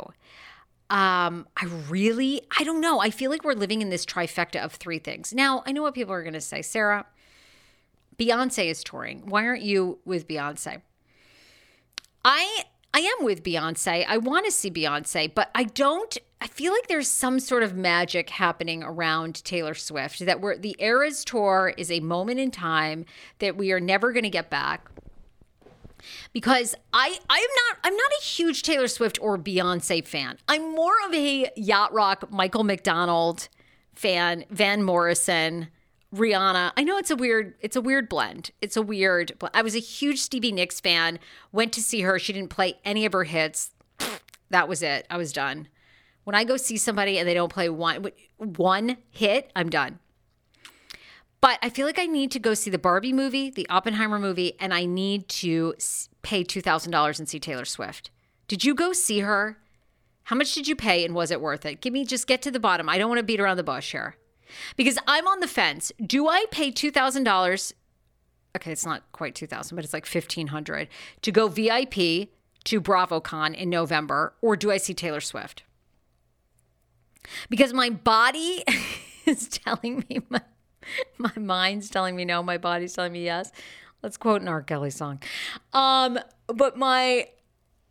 Um, 0.89 1.47
I 1.57 1.67
really, 1.89 2.43
I 2.59 2.65
don't 2.65 2.81
know. 2.81 3.01
I 3.01 3.11
feel 3.11 3.31
like 3.31 3.45
we're 3.45 3.53
living 3.53 3.81
in 3.81 3.91
this 3.91 4.05
trifecta 4.05 4.61
of 4.65 4.73
three 4.73 4.99
things. 4.99 5.33
Now, 5.33 5.63
I 5.65 5.73
know 5.73 5.83
what 5.83 5.95
people 5.95 6.13
are 6.13 6.23
going 6.23 6.35
to 6.35 6.41
say. 6.41 6.63
Sarah, 6.63 7.07
Beyonce 8.19 8.67
is 8.67 8.83
touring. 8.83 9.23
Why 9.27 9.47
aren't 9.47 9.63
you 9.63 9.99
with 10.05 10.27
Beyonce? 10.27 10.83
I 12.25 12.65
I 12.93 13.01
am 13.01 13.25
with 13.25 13.45
Beyonce. 13.45 14.05
I 14.07 14.19
want 14.19 14.47
to 14.47 14.53
see 14.53 14.71
Beyonce, 14.71 15.33
but 15.33 15.51
I 15.55 15.65
don't 15.65 16.19
I 16.41 16.47
feel 16.47 16.73
like 16.73 16.89
there's 16.89 17.09
some 17.09 17.39
sort 17.39 17.63
of 17.63 17.77
magic 17.77 18.31
happening 18.31 18.83
around 18.83 19.45
Taylor 19.45 19.75
Swift 19.75 20.21
that 20.21 20.41
we're 20.41 20.57
the 20.57 20.75
Eras 20.79 21.25
tour 21.25 21.73
is 21.77 21.91
a 21.91 22.01
moment 22.01 22.41
in 22.41 22.51
time 22.51 23.05
that 23.39 23.57
we 23.57 23.73
are 23.73 23.81
never 23.81 24.13
going 24.13 24.25
to 24.25 24.31
get 24.31 24.51
back. 24.51 24.91
Because 26.33 26.75
I 26.93 27.19
I'm 27.29 27.41
not 27.41 27.79
I'm 27.85 27.97
not 27.97 28.11
a 28.21 28.25
huge 28.25 28.63
Taylor 28.63 28.89
Swift 28.89 29.19
or 29.21 29.39
Beyonce 29.39 30.07
fan. 30.07 30.39
I'm 30.49 30.75
more 30.75 30.95
of 31.07 31.15
a 31.15 31.51
yacht 31.57 31.93
rock 31.93 32.31
Michael 32.31 32.65
McDonald 32.65 33.49
fan, 33.95 34.45
Van 34.51 34.83
Morrison, 34.83 35.69
Rihanna. 36.15 36.73
I 36.77 36.85
know 36.85 36.97
it's 36.99 37.11
a 37.11 37.17
weird 37.17 37.55
it's 37.61 37.77
a 37.77 37.81
weird 37.81 38.09
blend. 38.09 38.51
It's 38.61 38.77
a 38.77 38.83
weird 38.83 39.33
I 39.55 39.63
was 39.63 39.75
a 39.75 39.81
huge 39.81 40.21
Stevie 40.21 40.53
Nicks 40.53 40.81
fan. 40.81 41.19
Went 41.53 41.73
to 41.75 41.83
see 41.83 42.01
her. 42.03 42.19
She 42.19 42.33
didn't 42.33 42.51
play 42.51 42.79
any 42.85 43.05
of 43.07 43.13
her 43.13 43.25
hits. 43.25 43.71
That 44.51 44.69
was 44.69 44.83
it. 44.83 45.07
I 45.09 45.17
was 45.17 45.33
done. 45.33 45.69
When 46.25 46.35
I 46.35 46.43
go 46.43 46.57
see 46.57 46.77
somebody 46.77 47.19
and 47.21 47.29
they 47.29 47.35
don't 47.35 47.53
play 47.53 47.69
one 47.69 48.11
one 48.37 48.97
hit, 49.11 49.53
I'm 49.55 49.71
done. 49.71 50.01
But 51.41 51.59
I 51.63 51.71
feel 51.71 51.87
like 51.87 51.99
I 51.99 52.07
need 52.07 52.31
to 52.33 52.39
go 52.39 52.55
see 52.55 52.71
the 52.71 52.79
Barbie 52.79 53.13
movie, 53.13 53.51
the 53.51 53.69
Oppenheimer 53.71 54.19
movie, 54.19 54.55
and 54.61 54.75
I 54.75 54.85
need 54.85 55.29
to 55.29 55.75
pay 56.23 56.45
$2,000 56.45 57.19
and 57.19 57.29
see 57.29 57.41
Taylor 57.41 57.65
Swift. 57.65 58.11
Did 58.47 58.65
you 58.65 58.75
go 58.75 58.93
see 58.93 59.21
her? 59.21 59.59
How 60.25 60.37
much 60.37 60.55
did 60.55 60.69
you 60.69 60.77
pay 60.77 61.05
and 61.05 61.15
was 61.15 61.31
it 61.31 61.41
worth 61.41 61.65
it? 61.65 61.81
Give 61.81 61.93
me 61.93 62.05
just 62.05 62.27
get 62.27 62.43
to 62.43 62.51
the 62.51 62.61
bottom. 62.61 62.89
I 62.89 62.99
don't 62.99 63.09
want 63.09 63.21
to 63.21 63.25
beat 63.25 63.41
around 63.41 63.57
the 63.57 63.63
bush 63.63 63.93
here. 63.93 64.17
Because 64.77 64.99
I'm 65.07 65.27
on 65.27 65.41
the 65.41 65.47
fence. 65.47 65.93
Do 66.05 66.29
I 66.29 66.45
pay 66.51 66.71
$2,000? 66.71 67.73
Okay, 68.57 68.73
it's 68.73 68.85
not 68.85 69.11
quite 69.13 69.35
2000, 69.35 69.75
but 69.75 69.85
it's 69.85 69.95
like 69.95 70.07
1500 70.07 70.89
to 71.23 71.33
go 71.33 71.49
VIP 71.49 72.29
to 72.65 72.81
BravoCon 72.81 73.55
in 73.55 73.71
November 73.71 74.35
or 74.43 74.57
do 74.57 74.71
I 74.71 74.77
see 74.77 74.93
Taylor 74.93 75.21
Swift? 75.21 75.63
Because 77.49 77.73
my 77.73 77.91
body 77.91 78.65
is 79.27 79.49
telling 79.49 80.05
me 80.09 80.21
my, 80.29 80.41
my 81.19 81.33
mind's 81.37 81.91
telling 81.91 82.17
me 82.17 82.25
no, 82.25 82.43
my 82.43 82.59
body's 82.59 82.95
telling 82.95 83.13
me 83.13 83.25
yes. 83.25 83.53
Let's 84.03 84.17
quote 84.17 84.41
an 84.41 84.49
R. 84.49 84.63
Kelly 84.63 84.91
song. 84.91 85.21
Um, 85.73 86.19
but 86.47 86.77
my 86.77 87.29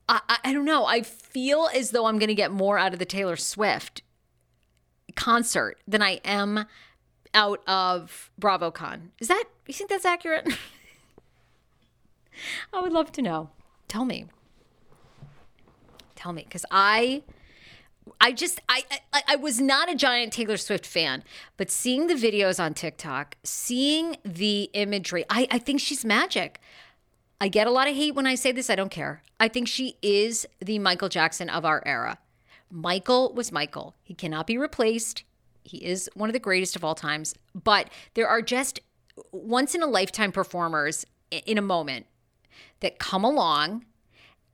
I, 0.10 0.40
I 0.44 0.54
don't 0.54 0.66
know. 0.66 0.86
I 0.86 1.04
feel 1.04 1.70
as 1.74 1.92
though 1.92 2.08
I'm 2.08 2.18
going 2.18 2.30
to 2.30 2.36
get 2.36 2.52
more 2.52 2.80
out 2.80 2.94
of 2.94 3.00
the 3.00 3.06
Taylor 3.06 3.36
Swift 3.36 4.02
concert 5.16 5.78
than 5.88 6.02
I 6.02 6.20
am 6.26 6.66
out 7.34 7.62
of 7.68 8.32
BravoCon. 8.42 9.10
Is 9.20 9.28
that, 9.28 9.44
you 9.68 9.74
think 9.74 9.92
that's 9.92 10.06
accurate? 10.06 10.48
I 12.74 12.82
would 12.82 12.92
love 12.92 13.12
to 13.14 13.22
know. 13.22 13.52
Tell 13.88 14.04
me. 14.04 14.26
Tell 16.16 16.34
me. 16.34 16.44
Because 16.44 16.66
I. 16.72 17.24
I 18.20 18.32
just 18.32 18.60
I, 18.70 18.84
I 19.14 19.22
I 19.30 19.36
was 19.36 19.60
not 19.60 19.90
a 19.90 19.96
giant 19.96 20.34
Taylor 20.34 20.58
Swift 20.58 20.86
fan, 20.86 21.24
but 21.58 21.70
seeing 21.70 22.08
the 22.08 22.16
videos 22.16 22.64
on 22.64 22.74
TikTok, 22.74 23.36
seeing 23.44 24.18
the 24.24 24.70
imagery, 24.74 25.26
I, 25.30 25.48
I 25.52 25.60
think 25.60 25.80
she's 25.80 26.06
magic. 26.06 26.60
I 27.42 27.48
get 27.48 27.68
a 27.68 27.72
lot 27.72 27.88
of 27.88 27.96
hate 27.96 28.16
when 28.16 28.28
I 28.28 28.36
say 28.36 28.52
this. 28.52 28.70
I 28.70 28.76
don't 28.76 28.92
care. 28.92 29.24
I 29.40 29.48
think 29.48 29.68
she 29.68 29.98
is 30.02 30.46
the 30.60 30.80
Michael 30.80 31.10
Jackson 31.10 31.50
of 31.50 31.64
our 31.66 31.82
era. 31.86 32.18
Michael 32.70 33.34
was 33.34 33.52
Michael. 33.52 33.96
He 34.04 34.14
cannot 34.14 34.46
be 34.46 34.58
replaced. 34.58 35.24
He 35.64 35.78
is 35.78 36.10
one 36.14 36.30
of 36.30 36.34
the 36.34 36.40
greatest 36.40 36.76
of 36.76 36.84
all 36.84 36.96
times. 36.96 37.36
But 37.56 37.90
there 38.14 38.28
are 38.28 38.42
just 38.42 38.80
once 39.32 39.74
in 39.74 39.82
a 39.82 39.88
lifetime 39.88 40.32
performers 40.32 41.06
in 41.32 41.58
a 41.58 41.62
moment 41.62 42.06
that 42.82 43.00
come 43.00 43.24
along 43.24 43.86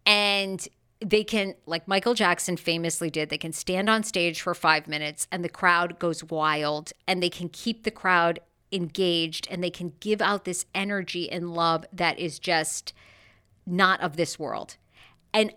and 0.06 0.68
they 1.06 1.24
can, 1.24 1.54
like 1.68 1.88
Michael 1.88 2.16
Jackson 2.16 2.58
famously 2.58 3.12
did, 3.12 3.30
they 3.30 3.38
can 3.38 3.54
stand 3.54 3.92
on 3.92 4.02
stage 4.02 4.42
for 4.42 4.56
five 4.56 4.88
minutes 4.88 5.28
and 5.32 5.44
the 5.44 5.50
crowd 5.50 6.00
goes 6.00 6.24
wild 6.24 6.92
and 7.08 7.22
they 7.22 7.30
can 7.30 7.48
keep 7.48 7.84
the 7.84 7.92
crowd 7.92 8.40
engaged 8.72 9.48
and 9.52 9.64
they 9.64 9.70
can 9.70 9.94
give 10.00 10.20
out 10.20 10.46
this 10.46 10.66
energy 10.74 11.32
and 11.32 11.54
love 11.54 11.86
that 11.94 12.18
is 12.18 12.40
just 12.40 12.92
not 13.68 14.02
of 14.02 14.18
this 14.18 14.40
world. 14.40 14.78
And 15.32 15.54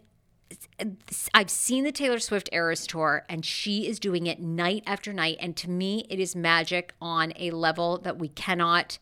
I've 1.32 1.50
seen 1.50 1.84
the 1.84 1.92
Taylor 1.92 2.18
Swift 2.18 2.50
Eras 2.52 2.86
tour 2.86 3.24
and 3.30 3.42
she 3.42 3.86
is 3.86 3.98
doing 3.98 4.26
it 4.26 4.40
night 4.40 4.82
after 4.86 5.14
night. 5.14 5.38
And 5.40 5.56
to 5.56 5.70
me, 5.70 6.04
it 6.10 6.20
is 6.20 6.36
magic 6.36 6.92
on 7.00 7.32
a 7.36 7.52
level 7.52 7.96
that 7.98 8.18
we 8.18 8.28
cannot 8.28 8.98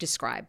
describe. 0.00 0.48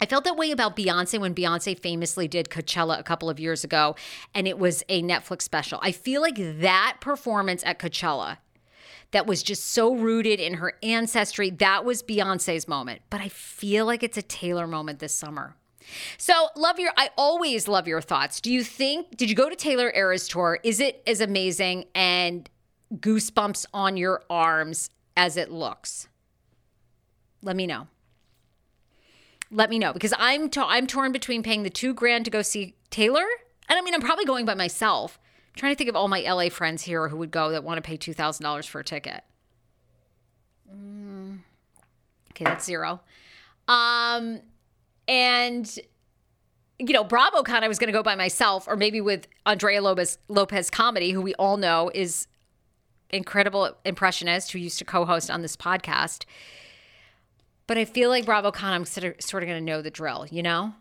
I 0.00 0.06
felt 0.06 0.24
that 0.24 0.36
way 0.36 0.50
about 0.50 0.76
Beyonce 0.76 1.18
when 1.18 1.34
Beyonce 1.34 1.78
famously 1.78 2.28
did 2.28 2.48
Coachella 2.48 2.98
a 2.98 3.02
couple 3.02 3.30
of 3.30 3.40
years 3.40 3.64
ago 3.64 3.96
and 4.34 4.46
it 4.46 4.58
was 4.58 4.82
a 4.88 5.02
Netflix 5.02 5.42
special. 5.42 5.78
I 5.82 5.92
feel 5.92 6.20
like 6.20 6.36
that 6.36 6.98
performance 7.00 7.62
at 7.64 7.78
Coachella 7.78 8.38
that 9.12 9.26
was 9.26 9.42
just 9.42 9.64
so 9.64 9.94
rooted 9.94 10.40
in 10.40 10.54
her 10.54 10.74
ancestry, 10.82 11.50
that 11.50 11.84
was 11.84 12.02
Beyonce's 12.02 12.68
moment. 12.68 13.02
But 13.08 13.20
I 13.20 13.28
feel 13.28 13.86
like 13.86 14.02
it's 14.02 14.18
a 14.18 14.22
Taylor 14.22 14.66
moment 14.66 14.98
this 14.98 15.14
summer. 15.14 15.54
So, 16.18 16.48
love 16.56 16.80
your, 16.80 16.90
I 16.96 17.10
always 17.16 17.68
love 17.68 17.86
your 17.86 18.00
thoughts. 18.00 18.40
Do 18.40 18.52
you 18.52 18.64
think, 18.64 19.16
did 19.16 19.30
you 19.30 19.36
go 19.36 19.48
to 19.48 19.54
Taylor 19.54 19.92
Eras 19.94 20.26
tour? 20.26 20.58
Is 20.64 20.80
it 20.80 21.02
as 21.06 21.20
amazing 21.20 21.84
and 21.94 22.50
goosebumps 22.94 23.66
on 23.72 23.96
your 23.96 24.24
arms 24.28 24.90
as 25.16 25.36
it 25.36 25.50
looks? 25.50 26.08
Let 27.40 27.54
me 27.54 27.68
know. 27.68 27.86
Let 29.50 29.70
me 29.70 29.78
know 29.78 29.92
because 29.92 30.12
I'm 30.18 30.50
I'm 30.56 30.86
torn 30.86 31.12
between 31.12 31.42
paying 31.42 31.62
the 31.62 31.70
two 31.70 31.94
grand 31.94 32.24
to 32.24 32.30
go 32.30 32.42
see 32.42 32.74
Taylor, 32.90 33.24
and 33.68 33.78
I 33.78 33.82
mean 33.82 33.94
I'm 33.94 34.00
probably 34.00 34.24
going 34.24 34.44
by 34.44 34.54
myself. 34.54 35.18
I'm 35.48 35.58
trying 35.58 35.72
to 35.72 35.78
think 35.78 35.88
of 35.88 35.96
all 35.96 36.08
my 36.08 36.20
LA 36.20 36.48
friends 36.48 36.82
here 36.82 37.08
who 37.08 37.16
would 37.18 37.30
go 37.30 37.50
that 37.50 37.62
want 37.62 37.78
to 37.78 37.82
pay 37.82 37.96
two 37.96 38.12
thousand 38.12 38.44
dollars 38.44 38.66
for 38.66 38.80
a 38.80 38.84
ticket. 38.84 39.22
Mm. 40.72 41.38
Okay, 42.32 42.44
that's 42.44 42.64
zero. 42.64 43.00
Um, 43.68 44.40
and 45.08 45.78
you 46.78 46.92
know, 46.92 47.04
BravoCon, 47.04 47.62
I 47.62 47.68
was 47.68 47.78
going 47.78 47.88
to 47.88 47.92
go 47.92 48.02
by 48.02 48.16
myself, 48.16 48.68
or 48.68 48.76
maybe 48.76 49.00
with 49.00 49.26
Andrea 49.46 49.80
Lopez, 49.80 50.18
Lopez 50.28 50.70
Comedy, 50.70 51.10
who 51.10 51.22
we 51.22 51.34
all 51.34 51.56
know 51.56 51.90
is 51.94 52.26
incredible 53.10 53.74
impressionist 53.84 54.52
who 54.52 54.58
used 54.58 54.78
to 54.78 54.84
co-host 54.84 55.30
on 55.30 55.42
this 55.42 55.56
podcast. 55.56 56.24
But 57.66 57.78
I 57.78 57.84
feel 57.84 58.10
like 58.10 58.24
BravoCon, 58.24 58.62
I'm 58.62 58.84
sort 58.84 59.04
of, 59.04 59.30
going 59.32 59.46
to 59.48 59.60
know 59.60 59.82
the 59.82 59.90
drill, 59.90 60.26
you 60.30 60.42
know. 60.42 60.74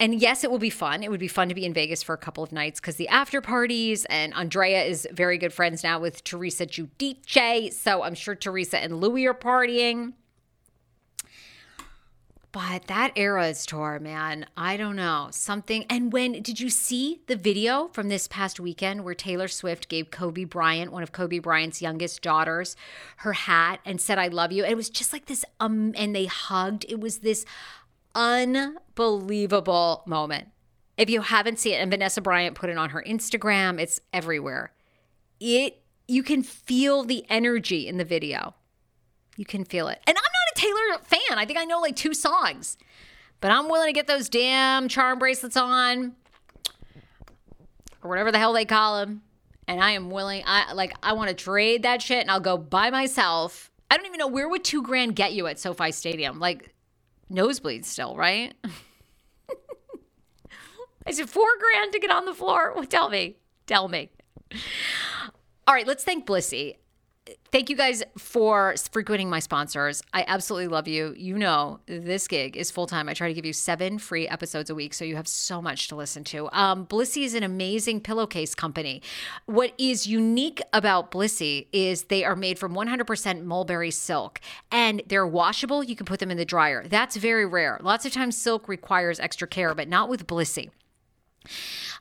And 0.00 0.20
yes, 0.20 0.44
it 0.44 0.50
will 0.50 0.58
be 0.58 0.70
fun. 0.70 1.02
It 1.02 1.10
would 1.10 1.20
be 1.20 1.28
fun 1.28 1.48
to 1.48 1.54
be 1.54 1.64
in 1.64 1.72
Vegas 1.72 2.02
for 2.02 2.14
a 2.14 2.18
couple 2.18 2.42
of 2.42 2.52
nights 2.52 2.80
because 2.80 2.96
the 2.96 3.08
after 3.08 3.40
parties 3.40 4.04
and 4.06 4.34
Andrea 4.34 4.82
is 4.82 5.06
very 5.12 5.38
good 5.38 5.52
friends 5.52 5.84
now 5.84 6.00
with 6.00 6.24
Teresa 6.24 6.66
Giudice. 6.66 7.72
So 7.72 8.02
I'm 8.02 8.14
sure 8.14 8.34
Teresa 8.34 8.78
and 8.78 9.00
Louie 9.00 9.24
are 9.26 9.34
partying. 9.34 10.14
But 12.54 12.86
that 12.86 13.18
Eras 13.18 13.66
tour, 13.66 13.98
man, 13.98 14.46
I 14.56 14.76
don't 14.76 14.94
know. 14.94 15.26
Something. 15.32 15.86
And 15.90 16.12
when 16.12 16.40
did 16.40 16.60
you 16.60 16.70
see 16.70 17.20
the 17.26 17.34
video 17.34 17.88
from 17.88 18.08
this 18.08 18.28
past 18.28 18.60
weekend 18.60 19.02
where 19.02 19.12
Taylor 19.12 19.48
Swift 19.48 19.88
gave 19.88 20.12
Kobe 20.12 20.44
Bryant, 20.44 20.92
one 20.92 21.02
of 21.02 21.10
Kobe 21.10 21.40
Bryant's 21.40 21.82
youngest 21.82 22.22
daughters, 22.22 22.76
her 23.18 23.32
hat 23.32 23.80
and 23.84 24.00
said, 24.00 24.20
I 24.20 24.28
love 24.28 24.52
you? 24.52 24.62
And 24.62 24.70
it 24.70 24.76
was 24.76 24.88
just 24.88 25.12
like 25.12 25.26
this, 25.26 25.44
um, 25.58 25.94
and 25.96 26.14
they 26.14 26.26
hugged. 26.26 26.86
It 26.88 27.00
was 27.00 27.18
this 27.18 27.44
unbelievable 28.14 30.04
moment. 30.06 30.46
If 30.96 31.10
you 31.10 31.22
haven't 31.22 31.58
seen 31.58 31.74
it, 31.74 31.78
and 31.78 31.90
Vanessa 31.90 32.20
Bryant 32.20 32.54
put 32.54 32.70
it 32.70 32.78
on 32.78 32.90
her 32.90 33.02
Instagram, 33.04 33.80
it's 33.80 34.00
everywhere. 34.12 34.72
It, 35.40 35.82
you 36.06 36.22
can 36.22 36.44
feel 36.44 37.02
the 37.02 37.26
energy 37.28 37.88
in 37.88 37.96
the 37.96 38.04
video. 38.04 38.54
You 39.36 39.44
can 39.44 39.64
feel 39.64 39.88
it. 39.88 39.98
And 40.06 40.16
I'm 40.16 40.33
Taylor 40.54 40.98
fan. 41.02 41.38
I 41.38 41.44
think 41.44 41.58
I 41.58 41.64
know 41.64 41.80
like 41.80 41.96
two 41.96 42.14
songs, 42.14 42.76
but 43.40 43.50
I'm 43.50 43.68
willing 43.68 43.88
to 43.88 43.92
get 43.92 44.06
those 44.06 44.28
damn 44.28 44.88
charm 44.88 45.18
bracelets 45.18 45.56
on 45.56 46.14
or 48.02 48.10
whatever 48.10 48.32
the 48.32 48.38
hell 48.38 48.52
they 48.52 48.64
call 48.64 48.98
them 48.98 49.22
and 49.66 49.82
I 49.82 49.92
am 49.92 50.10
willing. 50.10 50.42
I 50.46 50.72
like 50.72 50.94
I 51.02 51.12
want 51.14 51.28
to 51.30 51.34
trade 51.34 51.82
that 51.82 52.02
shit, 52.02 52.20
and 52.20 52.30
I'll 52.30 52.40
go 52.40 52.56
by 52.56 52.90
myself. 52.90 53.70
I 53.90 53.96
don't 53.96 54.06
even 54.06 54.18
know 54.18 54.28
where 54.28 54.48
would 54.48 54.64
two 54.64 54.82
grand 54.82 55.14
get 55.16 55.34
you 55.34 55.46
at 55.46 55.58
SoFi 55.58 55.92
Stadium. 55.92 56.38
Like 56.38 56.74
nosebleeds 57.30 57.86
still, 57.86 58.16
right? 58.16 58.54
I 61.06 61.12
said 61.12 61.28
four 61.28 61.48
grand 61.58 61.92
to 61.92 61.98
get 61.98 62.10
on 62.10 62.24
the 62.24 62.34
floor. 62.34 62.72
Well, 62.74 62.86
tell 62.86 63.10
me, 63.10 63.36
tell 63.66 63.88
me. 63.88 64.10
All 65.66 65.74
right, 65.74 65.86
let's 65.86 66.04
thank 66.04 66.26
Blissy 66.26 66.76
thank 67.50 67.70
you 67.70 67.76
guys 67.76 68.02
for 68.18 68.74
frequenting 68.90 69.30
my 69.30 69.38
sponsors. 69.38 70.02
I 70.12 70.24
absolutely 70.26 70.68
love 70.68 70.88
you. 70.88 71.14
You 71.16 71.38
know, 71.38 71.80
this 71.86 72.28
gig 72.28 72.56
is 72.56 72.70
full 72.70 72.86
time. 72.86 73.08
I 73.08 73.14
try 73.14 73.28
to 73.28 73.34
give 73.34 73.46
you 73.46 73.52
seven 73.52 73.98
free 73.98 74.28
episodes 74.28 74.70
a 74.70 74.74
week, 74.74 74.94
so 74.94 75.04
you 75.04 75.16
have 75.16 75.28
so 75.28 75.62
much 75.62 75.88
to 75.88 75.96
listen 75.96 76.24
to. 76.24 76.48
Um, 76.52 76.86
Blissy 76.86 77.24
is 77.24 77.34
an 77.34 77.42
amazing 77.42 78.00
pillowcase 78.00 78.54
company. 78.54 79.02
What 79.46 79.72
is 79.78 80.06
unique 80.06 80.60
about 80.72 81.10
Blissy 81.10 81.68
is 81.72 82.04
they 82.04 82.24
are 82.24 82.36
made 82.36 82.58
from 82.58 82.74
100% 82.74 83.44
mulberry 83.44 83.90
silk 83.90 84.40
and 84.70 85.02
they're 85.06 85.26
washable. 85.26 85.82
You 85.82 85.96
can 85.96 86.06
put 86.06 86.20
them 86.20 86.30
in 86.30 86.36
the 86.36 86.44
dryer. 86.44 86.86
That's 86.86 87.16
very 87.16 87.46
rare. 87.46 87.78
Lots 87.82 88.04
of 88.04 88.12
times, 88.12 88.36
silk 88.36 88.68
requires 88.68 89.18
extra 89.20 89.48
care, 89.48 89.74
but 89.74 89.88
not 89.88 90.08
with 90.08 90.26
Blissy. 90.26 90.70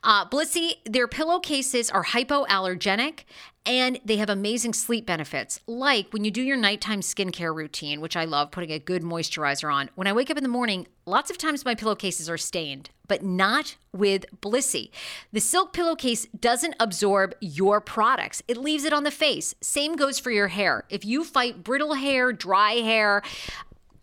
Uh, 0.03 0.27
Blissy, 0.27 0.73
their 0.85 1.07
pillowcases 1.07 1.89
are 1.89 2.03
hypoallergenic 2.03 3.21
and 3.65 3.99
they 4.03 4.17
have 4.17 4.29
amazing 4.29 4.73
sleep 4.73 5.05
benefits. 5.05 5.61
Like 5.65 6.07
when 6.11 6.25
you 6.25 6.31
do 6.31 6.41
your 6.41 6.57
nighttime 6.57 6.99
skincare 6.99 7.55
routine, 7.55 8.01
which 8.01 8.17
I 8.17 8.25
love 8.25 8.51
putting 8.51 8.71
a 8.71 8.79
good 8.79 9.03
moisturizer 9.03 9.73
on. 9.73 9.89
When 9.95 10.07
I 10.07 10.13
wake 10.13 10.29
up 10.29 10.35
in 10.35 10.43
the 10.43 10.49
morning, 10.49 10.87
lots 11.05 11.31
of 11.31 11.37
times 11.37 11.63
my 11.63 11.73
pillowcases 11.73 12.29
are 12.29 12.37
stained, 12.37 12.89
but 13.07 13.23
not 13.23 13.77
with 13.93 14.25
Blissy. 14.41 14.89
The 15.31 15.39
silk 15.39 15.71
pillowcase 15.71 16.25
doesn't 16.37 16.75
absorb 16.79 17.35
your 17.39 17.79
products, 17.79 18.43
it 18.49 18.57
leaves 18.57 18.83
it 18.83 18.91
on 18.91 19.05
the 19.05 19.11
face. 19.11 19.55
Same 19.61 19.95
goes 19.95 20.19
for 20.19 20.31
your 20.31 20.49
hair. 20.49 20.83
If 20.89 21.05
you 21.05 21.23
fight 21.23 21.63
brittle 21.63 21.93
hair, 21.93 22.33
dry 22.33 22.73
hair, 22.73 23.23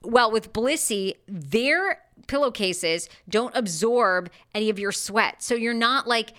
well, 0.02 0.30
with 0.30 0.54
Blissy, 0.54 1.16
their 1.28 1.98
pillowcases 2.30 3.08
don't 3.28 3.56
absorb 3.56 4.30
any 4.54 4.70
of 4.70 4.78
your 4.78 4.92
sweat. 4.92 5.42
So 5.42 5.56
you're 5.56 5.74
not 5.74 6.06
like, 6.06 6.32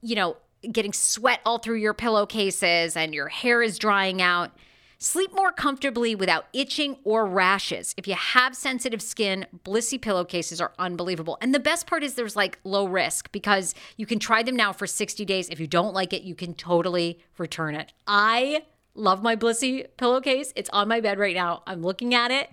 you 0.00 0.16
know, 0.16 0.38
getting 0.72 0.94
sweat 0.94 1.40
all 1.44 1.58
through 1.58 1.76
your 1.76 1.92
pillowcases 1.92 2.96
and 2.96 3.14
your 3.14 3.28
hair 3.28 3.62
is 3.62 3.78
drying 3.78 4.22
out. 4.22 4.50
Sleep 4.98 5.30
more 5.34 5.52
comfortably 5.52 6.14
without 6.14 6.46
itching 6.54 6.96
or 7.04 7.26
rashes. 7.26 7.94
If 7.98 8.08
you 8.08 8.14
have 8.14 8.56
sensitive 8.56 9.02
skin, 9.02 9.46
Blissy 9.62 10.00
pillowcases 10.00 10.58
are 10.58 10.72
unbelievable. 10.78 11.36
And 11.42 11.54
the 11.54 11.60
best 11.60 11.86
part 11.86 12.02
is 12.02 12.14
there's 12.14 12.36
like 12.36 12.58
low 12.64 12.86
risk 12.86 13.30
because 13.30 13.74
you 13.98 14.06
can 14.06 14.18
try 14.18 14.42
them 14.42 14.56
now 14.56 14.72
for 14.72 14.86
60 14.86 15.22
days. 15.26 15.50
If 15.50 15.60
you 15.60 15.66
don't 15.66 15.92
like 15.92 16.14
it, 16.14 16.22
you 16.22 16.34
can 16.34 16.54
totally 16.54 17.18
return 17.36 17.74
it. 17.74 17.92
I 18.06 18.62
love 18.94 19.22
my 19.22 19.36
Blissy 19.36 19.86
pillowcase. 19.98 20.54
It's 20.56 20.70
on 20.70 20.88
my 20.88 21.00
bed 21.00 21.18
right 21.18 21.34
now. 21.34 21.62
I'm 21.66 21.82
looking 21.82 22.14
at 22.14 22.30
it. 22.30 22.48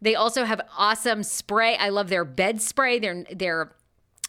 They 0.00 0.14
also 0.14 0.44
have 0.44 0.60
awesome 0.76 1.22
spray. 1.22 1.76
I 1.76 1.88
love 1.88 2.08
their 2.08 2.24
bed 2.24 2.60
spray. 2.60 2.98
Their 2.98 3.24
their 3.30 3.72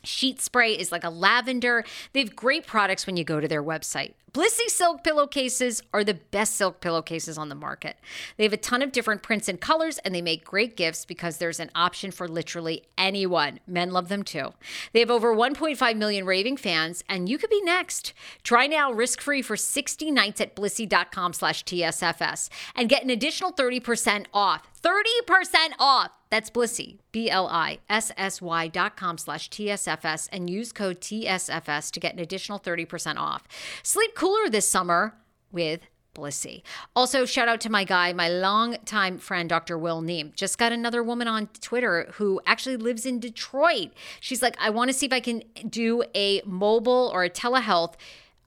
sheet 0.04 0.42
spray 0.42 0.74
is 0.74 0.92
like 0.92 1.04
a 1.04 1.10
lavender. 1.10 1.84
They 2.14 2.22
have 2.22 2.36
great 2.36 2.66
products 2.66 3.06
when 3.06 3.18
you 3.18 3.24
go 3.24 3.40
to 3.40 3.48
their 3.48 3.64
website. 3.64 4.14
Blissy 4.34 4.68
silk 4.68 5.04
pillowcases 5.04 5.82
are 5.94 6.04
the 6.04 6.14
best 6.14 6.56
silk 6.56 6.80
pillowcases 6.80 7.40
on 7.40 7.50
the 7.50 7.56
market. 7.56 7.96
They 8.36 8.44
have 8.44 8.54
a 8.54 8.58
ton 8.58 8.84
of 8.84 8.92
different 8.92 9.24
prints 9.24 9.48
and 9.48 9.60
colors, 9.60 9.98
and 10.00 10.14
they 10.14 10.22
make 10.22 10.44
great 10.46 10.78
gifts 10.78 11.06
because 11.06 11.38
there's 11.38 11.60
an 11.60 11.72
option 11.74 12.12
for 12.12 12.28
literally 12.28 12.84
anyone. 13.00 13.60
Men 13.66 13.90
love 13.90 14.10
them 14.10 14.22
too. 14.22 14.54
They 14.94 15.00
have 15.00 15.10
over 15.10 15.36
1.5 15.36 15.98
million 15.98 16.26
raving 16.26 16.58
fans, 16.58 17.04
and 17.10 17.28
you 17.28 17.40
could 17.40 17.50
be 17.50 17.64
next. 17.64 18.14
Try 18.44 18.68
now 18.68 18.92
risk-free 18.92 19.42
for 19.42 19.58
60 19.58 20.12
nights 20.12 20.40
at 20.40 20.56
blissy.com 20.56 21.34
slash 21.34 21.64
TSFS 21.64 22.50
and 22.76 22.90
get 22.90 23.04
an 23.04 23.10
additional 23.10 23.52
30% 23.52 24.28
off. 24.34 24.68
30% 24.82 25.74
off. 25.80 26.12
That's 26.30 26.50
Blissy, 26.50 26.98
B 27.12 27.30
L 27.30 27.48
I 27.48 27.80
S 27.90 28.12
S 28.18 28.42
Y 28.42 28.68
dot 28.68 28.98
com 28.98 29.18
slash 29.18 29.50
TSFS, 29.50 30.28
and 30.32 30.50
use 30.50 30.72
code 30.72 31.00
TSFS 31.00 31.92
to 31.92 32.00
get 32.00 32.14
an 32.14 32.20
additional 32.20 32.60
30% 32.60 33.18
off. 33.18 33.48
Sleep 33.82 34.14
cooler 34.14 34.50
this 34.50 34.68
summer 34.68 35.16
with 35.52 35.82
Blissy. 36.18 36.64
Also, 36.96 37.26
shout 37.26 37.48
out 37.48 37.62
to 37.62 37.70
my 37.70 37.84
guy, 37.84 38.12
my 38.12 38.28
longtime 38.28 39.20
friend, 39.20 39.48
Dr. 39.48 39.78
Will 39.78 40.02
Neem. 40.02 40.34
Just 40.36 40.58
got 40.58 40.72
another 40.72 41.04
woman 41.04 41.28
on 41.28 41.48
Twitter 41.62 42.08
who 42.14 42.42
actually 42.46 42.76
lives 42.76 43.06
in 43.06 43.20
Detroit. 43.20 43.92
She's 44.20 44.42
like, 44.42 44.58
I 44.60 44.72
want 44.72 44.90
to 44.90 44.94
see 44.94 45.06
if 45.06 45.14
I 45.14 45.20
can 45.20 45.44
do 45.70 46.04
a 46.16 46.42
mobile 46.44 47.12
or 47.14 47.24
a 47.24 47.30
telehealth 47.30 47.94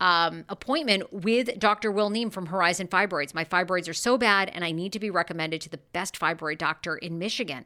um, 0.01 0.45
appointment 0.49 1.13
with 1.13 1.59
Dr. 1.59 1.93
Will 1.93 2.11
Neem 2.11 2.31
from 2.31 2.47
Horizon 2.47 2.89
Fibroids. 2.89 3.35
My 3.35 3.45
fibroids 3.45 3.89
are 3.89 3.95
so 3.95 4.19
bad, 4.19 4.51
and 4.53 4.65
I 4.65 4.73
need 4.73 4.93
to 4.95 4.99
be 4.99 5.11
recommended 5.11 5.61
to 5.63 5.69
the 5.69 5.79
best 5.93 6.19
fibroid 6.19 6.59
doctor 6.59 6.97
in 6.97 7.19
Michigan. 7.19 7.65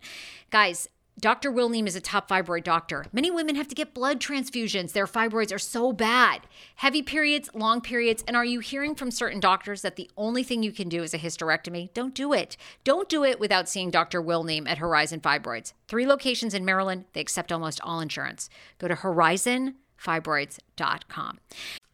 Guys, 0.50 0.88
Dr. 1.20 1.52
Will 1.52 1.68
Neem 1.68 1.86
is 1.86 1.94
a 1.94 2.00
top 2.00 2.28
fibroid 2.28 2.64
doctor. 2.64 3.06
Many 3.12 3.30
women 3.30 3.54
have 3.54 3.68
to 3.68 3.74
get 3.74 3.94
blood 3.94 4.18
transfusions. 4.18 4.92
Their 4.92 5.06
fibroids 5.06 5.54
are 5.54 5.60
so 5.60 5.92
bad. 5.92 6.40
Heavy 6.76 7.02
periods, 7.02 7.48
long 7.54 7.80
periods. 7.80 8.24
And 8.26 8.36
are 8.36 8.44
you 8.44 8.58
hearing 8.58 8.96
from 8.96 9.12
certain 9.12 9.38
doctors 9.38 9.82
that 9.82 9.94
the 9.94 10.10
only 10.16 10.42
thing 10.42 10.64
you 10.64 10.72
can 10.72 10.88
do 10.88 11.04
is 11.04 11.14
a 11.14 11.18
hysterectomy? 11.18 11.94
Don't 11.94 12.14
do 12.14 12.32
it. 12.32 12.56
Don't 12.82 13.08
do 13.08 13.22
it 13.22 13.38
without 13.38 13.68
seeing 13.68 13.92
Dr. 13.92 14.20
Will 14.20 14.42
Neem 14.42 14.66
at 14.66 14.78
Horizon 14.78 15.20
Fibroids. 15.20 15.72
Three 15.86 16.06
locations 16.06 16.52
in 16.52 16.64
Maryland. 16.64 17.04
They 17.12 17.20
accept 17.20 17.52
almost 17.52 17.80
all 17.82 18.00
insurance. 18.00 18.50
Go 18.78 18.88
to 18.88 18.96
horizonfibroids.com. 18.96 21.38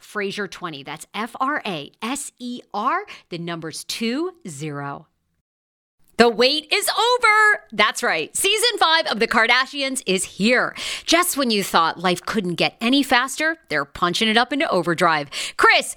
Fraser20. 0.00 0.84
That's 0.84 1.06
F 1.14 1.34
R 1.40 1.62
A 1.66 1.92
S 2.00 2.32
E 2.38 2.60
R, 2.72 3.04
the 3.28 3.38
numbers 3.38 3.84
2 3.84 4.32
0. 4.46 5.06
The 6.18 6.28
wait 6.28 6.72
is 6.72 6.88
over. 6.88 7.64
That's 7.72 8.02
right. 8.02 8.36
Season 8.36 8.78
five 8.78 9.06
of 9.06 9.18
The 9.18 9.26
Kardashians 9.26 10.02
is 10.06 10.24
here. 10.24 10.76
Just 11.04 11.36
when 11.36 11.50
you 11.50 11.64
thought 11.64 11.98
life 11.98 12.20
couldn't 12.24 12.54
get 12.56 12.76
any 12.80 13.02
faster, 13.02 13.56
they're 13.70 13.86
punching 13.86 14.28
it 14.28 14.36
up 14.36 14.52
into 14.52 14.68
overdrive. 14.70 15.30
Kris, 15.56 15.96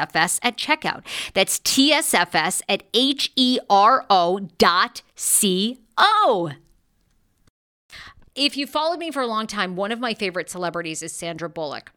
at 0.00 0.56
checkout. 0.56 1.04
That's 1.34 1.58
TSFS 1.60 2.62
at 2.68 2.82
H 2.94 3.32
E 3.36 3.58
R 3.68 4.04
O 4.10 4.40
dot 4.58 5.02
C 5.14 5.80
O. 5.96 6.52
If 8.34 8.56
you 8.56 8.66
followed 8.66 8.98
me 8.98 9.10
for 9.10 9.22
a 9.22 9.26
long 9.26 9.46
time, 9.46 9.76
one 9.76 9.92
of 9.92 10.00
my 10.00 10.14
favorite 10.14 10.48
celebrities 10.48 11.02
is 11.02 11.12
Sandra 11.12 11.48
Bullock 11.48 11.92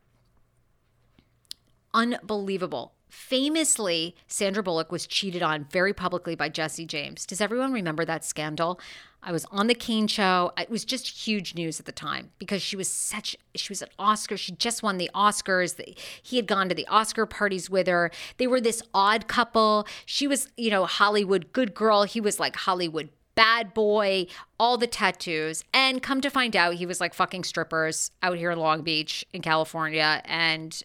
unbelievable. 1.94 2.94
Famously, 3.10 4.16
Sandra 4.28 4.63
Bullock 4.63 4.92
was 4.92 5.06
cheated 5.06 5.44
on 5.44 5.66
very 5.66 5.94
publicly 5.94 6.36
by 6.36 6.50
Jesse 6.50 6.86
James. 6.86 7.26
Does 7.26 7.42
everyone 7.42 7.72
remember 7.72 8.06
that 8.06 8.26
scandal? 8.26 8.80
I 9.25 9.31
was 9.31 9.45
on 9.51 9.67
the 9.67 9.73
Kane 9.73 10.07
show. 10.07 10.51
It 10.57 10.69
was 10.69 10.83
just 10.83 11.07
huge 11.27 11.55
news 11.55 11.79
at 11.79 11.86
the 11.86 11.91
time 11.91 12.31
because 12.39 12.62
she 12.62 12.75
was 12.75 12.89
such 12.89 13.36
she 13.55 13.71
was 13.71 13.81
an 13.81 13.88
Oscar. 13.97 14.36
She 14.36 14.51
just 14.51 14.83
won 14.83 14.97
the 14.97 15.09
Oscars. 15.15 15.79
He 16.21 16.36
had 16.36 16.45
gone 16.45 16.67
to 16.69 16.75
the 16.75 16.88
Oscar 16.88 17.25
parties 17.25 17.69
with 17.69 17.88
her. 17.88 18.12
They 18.38 18.47
were 18.47 18.59
this 18.59 18.81
odd 18.93 19.27
couple. 19.27 19.88
She 20.05 20.27
was, 20.27 20.49
you 20.57 20.69
know, 20.69 20.86
Hollywood 20.86 21.53
good 21.53 21.73
girl. 21.73 22.03
He 22.03 22.19
was 22.19 22.39
like 22.39 22.55
Hollywood 22.55 23.09
bad 23.36 23.74
boy, 23.74 24.28
all 24.60 24.78
the 24.78 24.88
tattoos. 24.88 25.63
And 25.74 26.02
come 26.02 26.22
to 26.22 26.30
find 26.30 26.56
out, 26.56 26.76
he 26.76 26.86
was 26.86 27.02
like 27.02 27.13
fucking 27.13 27.43
strippers 27.43 28.12
out 28.22 28.38
here 28.38 28.52
in 28.52 28.60
Long 28.60 28.82
Beach 28.82 29.26
in 29.34 29.41
California 29.41 30.22
and 30.26 30.82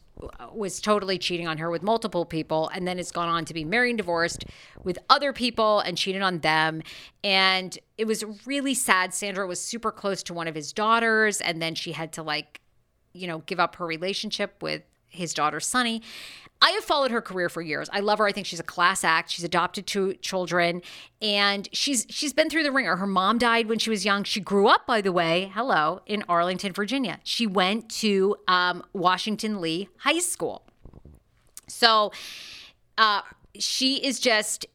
was 0.53 0.81
totally 0.81 1.19
cheating 1.19 1.47
on 1.47 1.59
her 1.59 1.71
with 1.71 1.83
multiple 1.83 2.25
people. 2.25 2.71
And 2.75 2.87
then 2.87 2.97
has 2.97 3.13
gone 3.13 3.29
on 3.29 3.45
to 3.45 3.55
be 3.55 3.65
married 3.65 3.91
and 3.91 3.99
divorced 3.99 4.45
with 4.83 4.99
other 5.09 5.33
people 5.33 5.81
and 5.81 5.97
cheated 5.97 6.23
on 6.23 6.39
them. 6.39 6.83
And 7.23 7.79
it 7.97 8.07
was 8.07 8.25
really 8.47 8.75
sad. 8.75 9.15
Sandra 9.15 9.47
was 9.47 9.61
super 9.61 9.93
close 9.93 10.23
to 10.25 10.35
one 10.35 10.49
of 10.49 10.55
his 10.55 10.73
daughters. 10.73 11.41
And 11.41 11.61
then 11.61 11.75
she 11.75 11.93
had 11.93 12.13
to 12.15 12.23
like, 12.23 12.61
you 13.13 13.27
know, 13.27 13.39
give 13.41 13.61
up 13.61 13.77
her 13.77 13.87
relationship 13.87 14.63
with 14.63 14.83
his 15.09 15.33
daughter 15.33 15.61
Sunny. 15.61 16.03
I 16.61 16.71
have 16.71 16.85
followed 16.85 17.11
her 17.11 17.21
career 17.21 17.49
for 17.49 17.63
years. 17.63 17.89
I 17.93 18.01
love 18.01 18.19
her. 18.19 18.27
I 18.27 18.33
think 18.33 18.47
she's 18.47 18.61
a 18.61 18.65
class 18.65 19.05
act. 19.05 19.31
She's 19.31 19.45
adopted 19.45 19.87
two 19.87 20.15
children 20.15 20.83
and 21.23 21.69
she's 21.73 22.07
she's 22.09 22.33
been 22.33 22.51
through 22.51 22.65
the 22.65 22.73
ringer. 22.73 22.97
Her 22.97 23.07
mom 23.07 23.39
died 23.39 23.69
when 23.69 23.79
she 23.79 23.91
was 23.91 24.05
young. 24.05 24.25
She 24.25 24.41
grew 24.41 24.67
up, 24.67 24.87
by 24.87 25.01
the 25.01 25.13
way, 25.13 25.53
hello, 25.55 26.01
in 26.07 26.25
Arlington, 26.29 26.73
Virginia. 26.73 27.21
She 27.23 27.47
went 27.47 27.89
to 27.91 28.37
um, 28.49 28.83
Washington 28.93 29.61
Lee 29.61 29.89
High 29.99 30.19
School. 30.19 30.65
So 31.69 32.13
uh, 32.97 33.23
she 33.59 34.05
is 34.05 34.19
just 34.19 34.67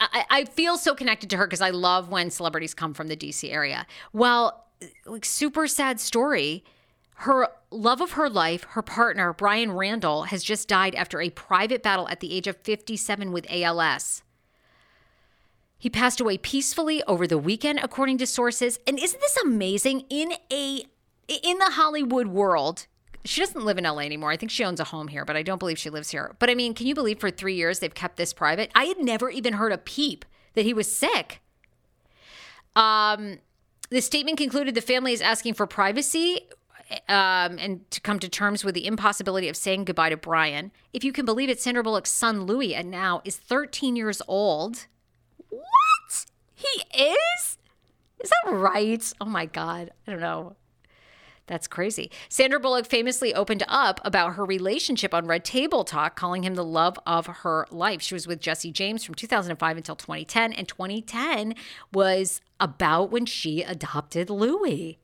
I, 0.00 0.24
I 0.30 0.44
feel 0.44 0.76
so 0.76 0.94
connected 0.94 1.30
to 1.30 1.36
her 1.36 1.46
because 1.46 1.60
I 1.60 1.70
love 1.70 2.08
when 2.08 2.30
celebrities 2.30 2.74
come 2.74 2.94
from 2.94 3.08
the 3.08 3.16
DC 3.16 3.52
area. 3.52 3.86
Well, 4.12 4.66
like 5.06 5.24
super 5.24 5.66
sad 5.66 6.00
story 6.00 6.64
her 7.18 7.48
love 7.70 8.00
of 8.00 8.12
her 8.12 8.28
life, 8.28 8.64
her 8.70 8.82
partner, 8.82 9.32
Bryan 9.32 9.72
Randall, 9.72 10.24
has 10.24 10.42
just 10.42 10.68
died 10.68 10.94
after 10.94 11.20
a 11.20 11.30
private 11.30 11.82
battle 11.82 12.08
at 12.08 12.20
the 12.20 12.34
age 12.34 12.46
of 12.46 12.56
57 12.58 13.32
with 13.32 13.46
ALS. 13.50 14.22
He 15.78 15.90
passed 15.90 16.20
away 16.20 16.38
peacefully 16.38 17.02
over 17.04 17.26
the 17.26 17.38
weekend, 17.38 17.80
according 17.82 18.18
to 18.18 18.26
sources. 18.26 18.78
And 18.86 18.98
isn't 18.98 19.20
this 19.20 19.36
amazing? 19.36 20.04
In 20.08 20.32
a 20.52 20.84
in 21.28 21.58
the 21.58 21.70
Hollywood 21.72 22.26
world, 22.26 22.86
she 23.24 23.40
doesn't 23.40 23.64
live 23.64 23.78
in 23.78 23.84
LA 23.84 24.00
anymore. 24.00 24.30
I 24.30 24.36
think 24.36 24.50
she 24.50 24.64
owns 24.64 24.80
a 24.80 24.84
home 24.84 25.08
here, 25.08 25.24
but 25.24 25.36
I 25.36 25.42
don't 25.42 25.58
believe 25.58 25.78
she 25.78 25.90
lives 25.90 26.10
here. 26.10 26.36
But 26.38 26.50
I 26.50 26.54
mean, 26.54 26.74
can 26.74 26.86
you 26.86 26.94
believe 26.94 27.18
for 27.18 27.30
three 27.30 27.54
years 27.54 27.78
they've 27.78 27.94
kept 27.94 28.16
this 28.16 28.32
private? 28.32 28.70
I 28.74 28.84
had 28.84 28.98
never 28.98 29.30
even 29.30 29.54
heard 29.54 29.72
a 29.72 29.78
peep 29.78 30.24
that 30.54 30.64
he 30.64 30.74
was 30.74 30.90
sick. 30.90 31.40
Um, 32.76 33.38
the 33.90 34.00
statement 34.00 34.38
concluded 34.38 34.74
the 34.74 34.80
family 34.80 35.12
is 35.12 35.20
asking 35.20 35.54
for 35.54 35.66
privacy 35.66 36.48
um, 37.08 37.58
and 37.58 37.90
to 37.90 38.00
come 38.00 38.18
to 38.18 38.28
terms 38.28 38.64
with 38.64 38.74
the 38.74 38.86
impossibility 38.86 39.48
of 39.48 39.56
saying 39.56 39.84
goodbye 39.84 40.10
to 40.10 40.16
Bryan. 40.16 40.72
If 40.92 41.04
you 41.04 41.12
can 41.12 41.24
believe 41.24 41.48
it, 41.48 41.60
Sandra 41.60 41.82
Bullock's 41.82 42.10
son 42.10 42.46
Louis, 42.46 42.74
and 42.74 42.90
now 42.90 43.22
is 43.24 43.36
13 43.36 43.96
years 43.96 44.20
old. 44.28 44.86
What? 45.48 46.26
He 46.54 46.82
is? 46.96 47.58
Is 48.20 48.30
that 48.30 48.52
right? 48.52 49.12
Oh 49.20 49.26
my 49.26 49.46
God. 49.46 49.90
I 50.06 50.10
don't 50.10 50.20
know. 50.20 50.56
That's 51.46 51.66
crazy. 51.66 52.10
Sandra 52.30 52.58
Bullock 52.58 52.86
famously 52.86 53.34
opened 53.34 53.64
up 53.68 54.00
about 54.02 54.34
her 54.36 54.44
relationship 54.46 55.12
on 55.12 55.26
Red 55.26 55.44
Table 55.44 55.84
Talk, 55.84 56.16
calling 56.16 56.42
him 56.42 56.54
the 56.54 56.64
love 56.64 56.98
of 57.06 57.26
her 57.26 57.66
life. 57.70 58.00
She 58.00 58.14
was 58.14 58.26
with 58.26 58.40
Jesse 58.40 58.72
James 58.72 59.04
from 59.04 59.14
2005 59.14 59.76
until 59.76 59.94
2010, 59.96 60.54
and 60.54 60.66
2010 60.66 61.54
was 61.92 62.40
about 62.58 63.10
when 63.10 63.26
she 63.26 63.62
adopted 63.62 64.30
Louis. 64.30 64.98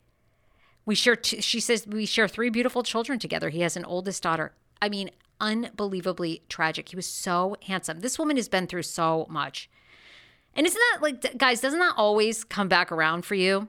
We 0.90 0.96
share, 0.96 1.14
t- 1.14 1.40
she 1.40 1.61
says, 1.61 1.87
we 1.87 2.05
share 2.05 2.26
three 2.26 2.50
beautiful 2.50 2.83
children 2.83 3.20
together. 3.20 3.50
He 3.50 3.61
has 3.61 3.76
an 3.76 3.85
oldest 3.85 4.24
daughter. 4.24 4.50
I 4.83 4.88
mean, 4.88 5.12
unbelievably 5.40 6.42
tragic. 6.48 6.88
He 6.88 6.96
was 6.96 7.07
so 7.07 7.55
handsome. 7.62 8.00
This 8.00 8.18
woman 8.18 8.35
has 8.35 8.48
been 8.48 8.66
through 8.66 8.83
so 8.83 9.24
much. 9.31 9.70
And 10.53 10.66
isn't 10.66 10.83
that 10.90 11.00
like, 11.00 11.38
guys, 11.38 11.61
doesn't 11.61 11.79
that 11.79 11.94
always 11.96 12.42
come 12.42 12.66
back 12.66 12.90
around 12.90 13.24
for 13.24 13.37
you? 13.37 13.68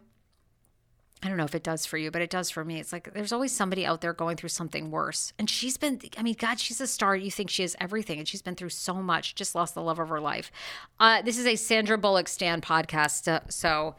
I 1.22 1.28
don't 1.28 1.38
know 1.38 1.44
if 1.44 1.54
it 1.54 1.62
does 1.62 1.86
for 1.86 2.00
you, 2.00 2.10
but 2.10 2.24
it 2.24 2.32
does 2.32 2.50
for 2.50 2.66
me. 2.66 2.80
It's 2.80 2.92
like 2.92 3.14
there's 3.14 3.32
always 3.32 3.52
somebody 3.52 3.86
out 3.86 4.02
there 4.02 4.14
going 4.14 4.36
through 4.36 4.50
something 4.50 4.90
worse. 4.90 5.32
And 5.38 5.48
she's 5.48 5.78
been, 5.78 6.02
I 6.18 6.24
mean, 6.24 6.38
God, 6.40 6.60
she's 6.60 6.82
a 6.82 6.88
star. 6.88 7.16
You 7.16 7.30
think 7.30 7.52
she 7.52 7.62
has 7.62 7.76
everything, 7.80 8.18
and 8.18 8.28
she's 8.28 8.42
been 8.42 8.56
through 8.56 8.70
so 8.70 8.96
much, 8.96 9.36
just 9.36 9.54
lost 9.54 9.76
the 9.76 9.84
love 9.84 10.00
of 10.00 10.10
her 10.10 10.20
life. 10.20 10.52
Uh, 11.00 11.22
this 11.22 11.38
is 11.38 11.46
a 11.46 11.56
Sandra 11.56 12.00
Bullock 12.00 12.28
Stan 12.28 12.62
podcast. 12.62 13.32
Uh, 13.32 13.42
so 13.48 13.94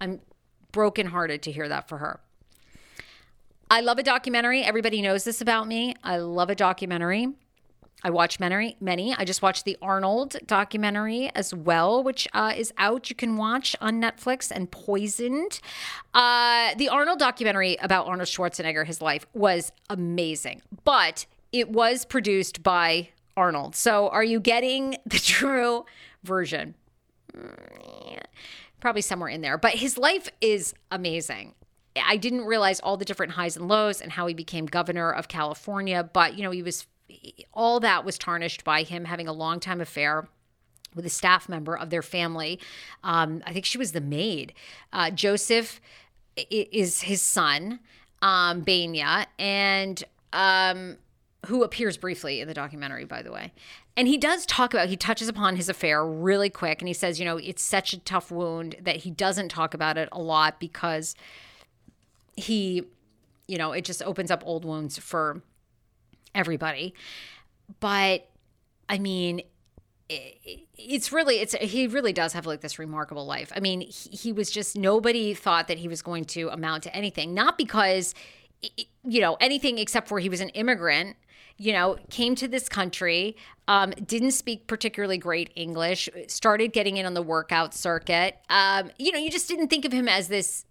I'm 0.00 0.22
brokenhearted 0.72 1.42
to 1.42 1.52
hear 1.52 1.68
that 1.68 1.86
for 1.86 1.98
her. 1.98 2.20
I 3.68 3.80
love 3.80 3.98
a 3.98 4.02
documentary. 4.02 4.62
Everybody 4.62 5.02
knows 5.02 5.24
this 5.24 5.40
about 5.40 5.66
me. 5.66 5.94
I 6.04 6.18
love 6.18 6.50
a 6.50 6.54
documentary. 6.54 7.28
I 8.04 8.10
watch 8.10 8.38
many, 8.38 8.76
many. 8.80 9.14
I 9.16 9.24
just 9.24 9.42
watched 9.42 9.64
the 9.64 9.76
Arnold 9.82 10.36
documentary 10.46 11.30
as 11.34 11.52
well, 11.52 12.04
which 12.04 12.28
uh, 12.32 12.52
is 12.56 12.72
out. 12.78 13.10
You 13.10 13.16
can 13.16 13.36
watch 13.36 13.74
on 13.80 14.00
Netflix 14.00 14.52
and 14.54 14.70
Poisoned. 14.70 15.60
Uh, 16.14 16.74
the 16.76 16.88
Arnold 16.88 17.18
documentary 17.18 17.76
about 17.80 18.06
Arnold 18.06 18.28
Schwarzenegger, 18.28 18.86
his 18.86 19.00
life, 19.00 19.26
was 19.34 19.72
amazing, 19.90 20.62
but 20.84 21.26
it 21.52 21.70
was 21.70 22.04
produced 22.04 22.62
by 22.62 23.08
Arnold. 23.36 23.74
So, 23.74 24.08
are 24.10 24.24
you 24.24 24.38
getting 24.38 24.96
the 25.06 25.18
true 25.18 25.84
version? 26.22 26.76
Mm, 27.36 28.20
probably 28.78 29.02
somewhere 29.02 29.30
in 29.30 29.40
there, 29.40 29.58
but 29.58 29.72
his 29.72 29.98
life 29.98 30.28
is 30.40 30.74
amazing. 30.92 31.54
I 32.04 32.16
didn't 32.16 32.44
realize 32.44 32.80
all 32.80 32.96
the 32.96 33.04
different 33.04 33.32
highs 33.32 33.56
and 33.56 33.68
lows 33.68 34.00
and 34.00 34.12
how 34.12 34.26
he 34.26 34.34
became 34.34 34.66
governor 34.66 35.10
of 35.10 35.28
California, 35.28 36.08
but 36.12 36.36
you 36.36 36.42
know, 36.42 36.50
he 36.50 36.62
was 36.62 36.86
all 37.52 37.80
that 37.80 38.04
was 38.04 38.18
tarnished 38.18 38.64
by 38.64 38.82
him 38.82 39.04
having 39.04 39.28
a 39.28 39.32
long 39.32 39.60
time 39.60 39.80
affair 39.80 40.28
with 40.94 41.06
a 41.06 41.10
staff 41.10 41.48
member 41.48 41.76
of 41.76 41.90
their 41.90 42.02
family. 42.02 42.58
Um, 43.04 43.42
I 43.46 43.52
think 43.52 43.64
she 43.64 43.78
was 43.78 43.92
the 43.92 44.00
maid. 44.00 44.54
Uh, 44.92 45.10
Joseph 45.10 45.80
is 46.50 47.02
his 47.02 47.22
son, 47.22 47.80
um, 48.22 48.62
Baena, 48.62 49.26
and 49.38 50.02
um, 50.32 50.96
who 51.46 51.62
appears 51.62 51.96
briefly 51.96 52.40
in 52.40 52.48
the 52.48 52.54
documentary, 52.54 53.04
by 53.04 53.22
the 53.22 53.32
way. 53.32 53.52
And 53.96 54.08
he 54.08 54.18
does 54.18 54.44
talk 54.44 54.74
about, 54.74 54.88
he 54.88 54.96
touches 54.96 55.28
upon 55.28 55.56
his 55.56 55.68
affair 55.68 56.04
really 56.04 56.50
quick. 56.50 56.82
And 56.82 56.88
he 56.88 56.94
says, 56.94 57.18
you 57.18 57.24
know, 57.24 57.38
it's 57.38 57.62
such 57.62 57.92
a 57.92 57.98
tough 58.00 58.30
wound 58.30 58.76
that 58.82 58.96
he 58.96 59.10
doesn't 59.10 59.48
talk 59.48 59.72
about 59.72 59.96
it 59.96 60.08
a 60.12 60.20
lot 60.20 60.60
because 60.60 61.14
he, 62.36 62.84
you 63.48 63.58
know, 63.58 63.72
it 63.72 63.84
just 63.84 64.02
opens 64.02 64.30
up 64.30 64.42
old 64.46 64.64
wounds 64.64 64.98
for 64.98 65.42
everybody. 66.34 66.94
But 67.80 68.28
I 68.88 68.98
mean, 68.98 69.42
it's 70.08 71.12
really 71.12 71.36
it's 71.36 71.54
he 71.54 71.86
really 71.88 72.12
does 72.12 72.32
have 72.32 72.46
like 72.46 72.60
this 72.60 72.78
remarkable 72.78 73.26
life. 73.26 73.52
I 73.54 73.60
mean, 73.60 73.80
he, 73.80 74.32
was 74.32 74.50
just 74.50 74.76
nobody 74.76 75.34
thought 75.34 75.66
that 75.68 75.78
he 75.78 75.88
was 75.88 76.00
going 76.00 76.26
to 76.26 76.48
amount 76.50 76.84
to 76.84 76.94
anything, 76.94 77.34
not 77.34 77.58
because 77.58 78.14
you 79.04 79.20
know 79.20 79.36
anything 79.40 79.78
except 79.78 80.08
for 80.08 80.20
he 80.20 80.28
was 80.28 80.40
an 80.40 80.50
immigrant 80.50 81.16
you 81.58 81.72
know, 81.72 81.96
came 82.10 82.34
to 82.34 82.48
this 82.48 82.68
country, 82.68 83.36
um, 83.66 83.90
didn't 83.92 84.32
speak 84.32 84.66
particularly 84.66 85.16
great 85.18 85.50
English, 85.56 86.08
started 86.28 86.72
getting 86.72 86.96
in 86.96 87.06
on 87.06 87.14
the 87.14 87.22
workout 87.22 87.74
circuit. 87.74 88.36
Um, 88.50 88.90
you 88.98 89.10
know, 89.10 89.18
you 89.18 89.30
just 89.30 89.48
didn't 89.48 89.68
think 89.68 89.84
of 89.84 89.92
him 89.92 90.08
as 90.08 90.28
this 90.28 90.64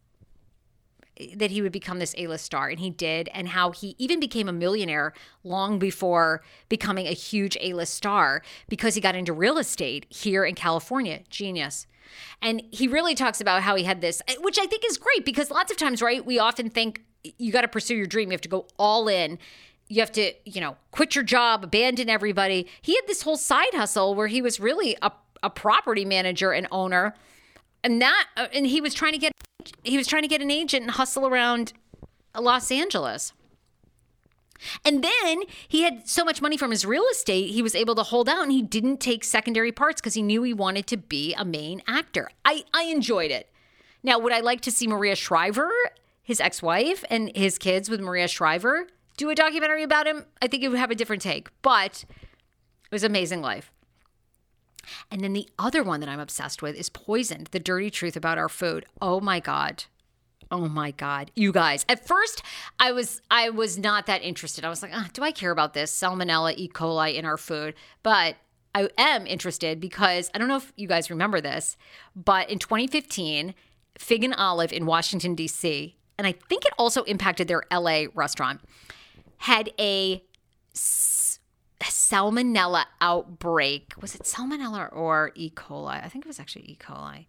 that 1.36 1.52
he 1.52 1.62
would 1.62 1.72
become 1.72 2.00
this 2.00 2.16
A-list 2.18 2.46
star 2.46 2.70
and 2.70 2.80
he 2.80 2.90
did 2.90 3.30
and 3.34 3.50
how 3.50 3.72
he 3.72 3.96
even 3.98 4.20
became 4.20 4.50
a 4.50 4.54
millionaire 4.54 5.14
long 5.44 5.80
before 5.80 6.42
becoming 6.70 7.08
a 7.08 7.12
huge 7.12 7.58
A-list 7.62 7.94
star 7.94 8.42
because 8.68 8.96
he 8.96 9.02
got 9.02 9.16
into 9.16 9.34
real 9.34 9.58
estate 9.58 10.06
here 10.10 10.44
in 10.44 10.56
California. 10.56 11.22
Genius. 11.30 11.88
And 12.42 12.62
he 12.72 12.88
really 12.88 13.16
talks 13.16 13.42
about 13.42 13.62
how 13.62 13.76
he 13.76 13.84
had 13.84 14.02
this 14.02 14.22
eh, 14.28 14.36
which 14.40 14.60
I 14.60 14.66
think 14.66 14.84
is 14.86 14.98
great 14.98 15.26
because 15.26 15.50
lots 15.50 15.72
of 15.72 15.78
times 15.78 16.02
right 16.02 16.26
we 16.26 16.40
often 16.40 16.70
think 16.70 17.04
you 17.38 17.52
got 17.52 17.62
to 17.62 17.68
pursue 17.68 17.96
your 17.96 18.06
dream 18.06 18.30
you 18.30 18.34
have 18.34 18.42
to 18.42 18.50
go 18.50 18.68
all 18.78 19.08
in 19.08 19.40
you 19.88 20.02
have 20.02 20.12
to, 20.14 20.34
you 20.46 20.62
know, 20.62 20.78
quit 20.92 21.16
your 21.16 21.24
job, 21.24 21.64
abandon 21.64 22.10
everybody. 22.10 22.68
He 22.82 22.96
had 22.96 23.04
this 23.08 23.22
whole 23.22 23.38
side 23.38 23.74
hustle 23.74 24.16
where 24.16 24.28
he 24.28 24.42
was 24.42 24.60
really 24.60 24.98
a, 25.02 25.12
a 25.44 25.50
property 25.50 26.06
manager 26.06 26.52
and 26.52 26.68
owner. 26.72 27.16
And 27.84 28.02
that 28.02 28.28
uh, 28.36 28.48
and 28.54 28.66
he 28.66 28.82
was 28.82 28.94
trying 28.94 29.14
to 29.14 29.20
get 29.20 29.32
he 29.84 29.98
was 29.98 30.08
trying 30.08 30.24
to 30.24 30.28
get 30.28 30.42
an 30.42 30.52
agent 30.52 30.84
and 30.84 30.92
hustle 30.92 31.28
around 31.28 31.74
Los 32.38 32.72
Angeles. 32.72 33.34
And 34.84 35.04
then 35.04 35.44
he 35.68 35.84
had 35.84 36.08
so 36.08 36.24
much 36.24 36.42
money 36.42 36.58
from 36.58 36.72
his 36.72 36.86
real 36.86 37.06
estate, 37.12 37.52
he 37.52 37.62
was 37.62 37.76
able 37.76 37.96
to 37.96 38.04
hold 38.04 38.30
out 38.30 38.44
and 38.44 38.52
he 38.52 38.62
didn't 38.62 38.98
take 38.98 39.24
secondary 39.24 39.72
parts 39.72 40.02
because 40.02 40.14
he 40.14 40.22
knew 40.22 40.44
he 40.44 40.54
wanted 40.54 40.88
to 40.88 40.98
be 40.98 41.34
a 41.34 41.46
main 41.46 41.82
actor. 41.88 42.30
I, 42.44 42.64
I 42.74 42.84
enjoyed 42.84 43.32
it. 43.32 43.52
Now, 44.02 44.20
would 44.20 44.34
I 44.34 44.40
like 44.40 44.62
to 44.62 44.72
see 44.72 44.88
Maria 44.88 45.16
Shriver, 45.16 45.72
his 46.22 46.40
ex 46.40 46.62
wife, 46.62 47.04
and 47.10 47.36
his 47.36 47.58
kids 47.58 47.90
with 47.90 48.00
Maria 48.00 48.28
Shriver 48.28 48.88
do 49.18 49.30
a 49.30 49.36
documentary 49.36 49.84
about 49.84 50.08
him? 50.08 50.26
I 50.42 50.48
think 50.48 50.64
it 50.64 50.70
would 50.70 50.80
have 50.80 50.92
a 50.92 50.96
different 50.96 51.22
take, 51.22 51.50
but 51.62 52.06
it 52.10 52.92
was 52.92 53.04
amazing 53.04 53.42
life. 53.42 53.72
And 55.12 55.22
then 55.22 55.34
the 55.34 55.48
other 55.58 55.84
one 55.84 56.00
that 56.00 56.10
I'm 56.10 56.20
obsessed 56.20 56.62
with 56.62 56.76
is 56.76 56.90
Poisoned, 56.90 57.48
the 57.48 57.60
dirty 57.60 57.90
truth 57.90 58.16
about 58.16 58.38
our 58.38 58.50
food. 58.50 58.86
Oh 59.02 59.20
my 59.20 59.40
God. 59.40 59.86
Oh 60.52 60.68
my 60.68 60.92
god, 60.92 61.32
you 61.36 61.52
guys. 61.52 61.86
At 61.90 62.08
first, 62.08 62.44
I 62.80 62.92
was 62.92 63.20
I 63.32 63.50
was 63.50 63.80
not 63.80 64.06
that 64.06 64.22
interested. 64.22 64.64
I 64.64 64.70
was 64.70 64.84
like, 64.84 64.92
oh, 64.94 65.08
do 65.12 65.24
I 65.24 65.32
care 65.32 65.50
about 65.50 65.74
this 65.74 65.92
salmonella, 65.92 66.54
E. 66.56 66.70
coli 66.70 67.16
in 67.16 67.26
our 67.26 67.38
food? 67.38 67.74
But 68.04 68.36
I 68.76 68.90
am 68.98 69.26
interested 69.26 69.80
because 69.80 70.30
I 70.36 70.38
don't 70.38 70.48
know 70.48 70.58
if 70.58 70.72
you 70.76 70.88
guys 70.88 71.10
remember 71.10 71.42
this, 71.42 71.78
but 72.16 72.48
in 72.50 72.60
2015, 72.60 73.56
Fig 73.98 74.24
and 74.24 74.36
Olive 74.36 74.72
in 74.72 74.86
Washington 74.86 75.34
D.C. 75.34 75.96
and 76.18 76.28
I 76.28 76.34
think 76.34 76.64
it 76.64 76.74
also 76.78 77.04
impacted 77.04 77.48
their 77.48 77.64
L.A. 77.72 78.08
restaurant 78.08 78.62
had 79.38 79.72
a 79.80 80.24
salmonella 81.82 82.86
outbreak. 83.02 83.94
Was 84.02 84.16
it 84.16 84.24
salmonella 84.24 84.96
or 84.96 85.32
E. 85.36 85.50
coli? 85.50 86.04
I 86.04 86.10
think 86.10 86.26
it 86.26 86.28
was 86.28 86.40
actually 86.40 86.66
E. 86.66 86.78
coli. 86.80 87.26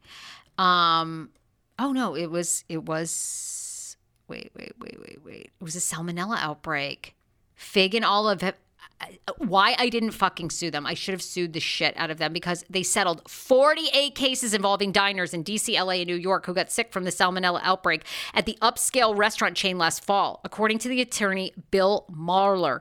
Um, 0.62 1.30
oh 1.78 1.92
no, 1.92 2.14
it 2.16 2.30
was 2.30 2.64
it 2.68 2.84
was 2.84 3.96
wait 4.28 4.50
wait 4.56 4.72
wait 4.78 4.98
wait 5.00 5.18
wait. 5.24 5.50
It 5.60 5.64
was 5.64 5.76
a 5.76 5.80
salmonella 5.80 6.38
outbreak. 6.38 7.14
Fig 7.54 7.94
and 7.94 8.04
olive 8.04 8.42
why 9.38 9.74
I 9.78 9.88
didn't 9.88 10.12
fucking 10.12 10.50
sue 10.50 10.70
them. 10.70 10.86
I 10.86 10.94
should 10.94 11.12
have 11.12 11.22
sued 11.22 11.52
the 11.52 11.60
shit 11.60 11.94
out 11.96 12.10
of 12.10 12.18
them 12.18 12.32
because 12.32 12.64
they 12.70 12.82
settled 12.82 13.28
48 13.28 14.14
cases 14.14 14.54
involving 14.54 14.92
diners 14.92 15.34
in 15.34 15.44
DC, 15.44 15.78
LA, 15.78 15.94
and 15.94 16.06
New 16.06 16.16
York 16.16 16.46
who 16.46 16.54
got 16.54 16.70
sick 16.70 16.92
from 16.92 17.04
the 17.04 17.10
salmonella 17.10 17.60
outbreak 17.62 18.04
at 18.34 18.46
the 18.46 18.56
upscale 18.62 19.16
restaurant 19.16 19.56
chain 19.56 19.78
last 19.78 20.04
fall, 20.04 20.40
according 20.44 20.78
to 20.78 20.88
the 20.88 21.00
attorney 21.00 21.52
Bill 21.70 22.06
Marler. 22.10 22.80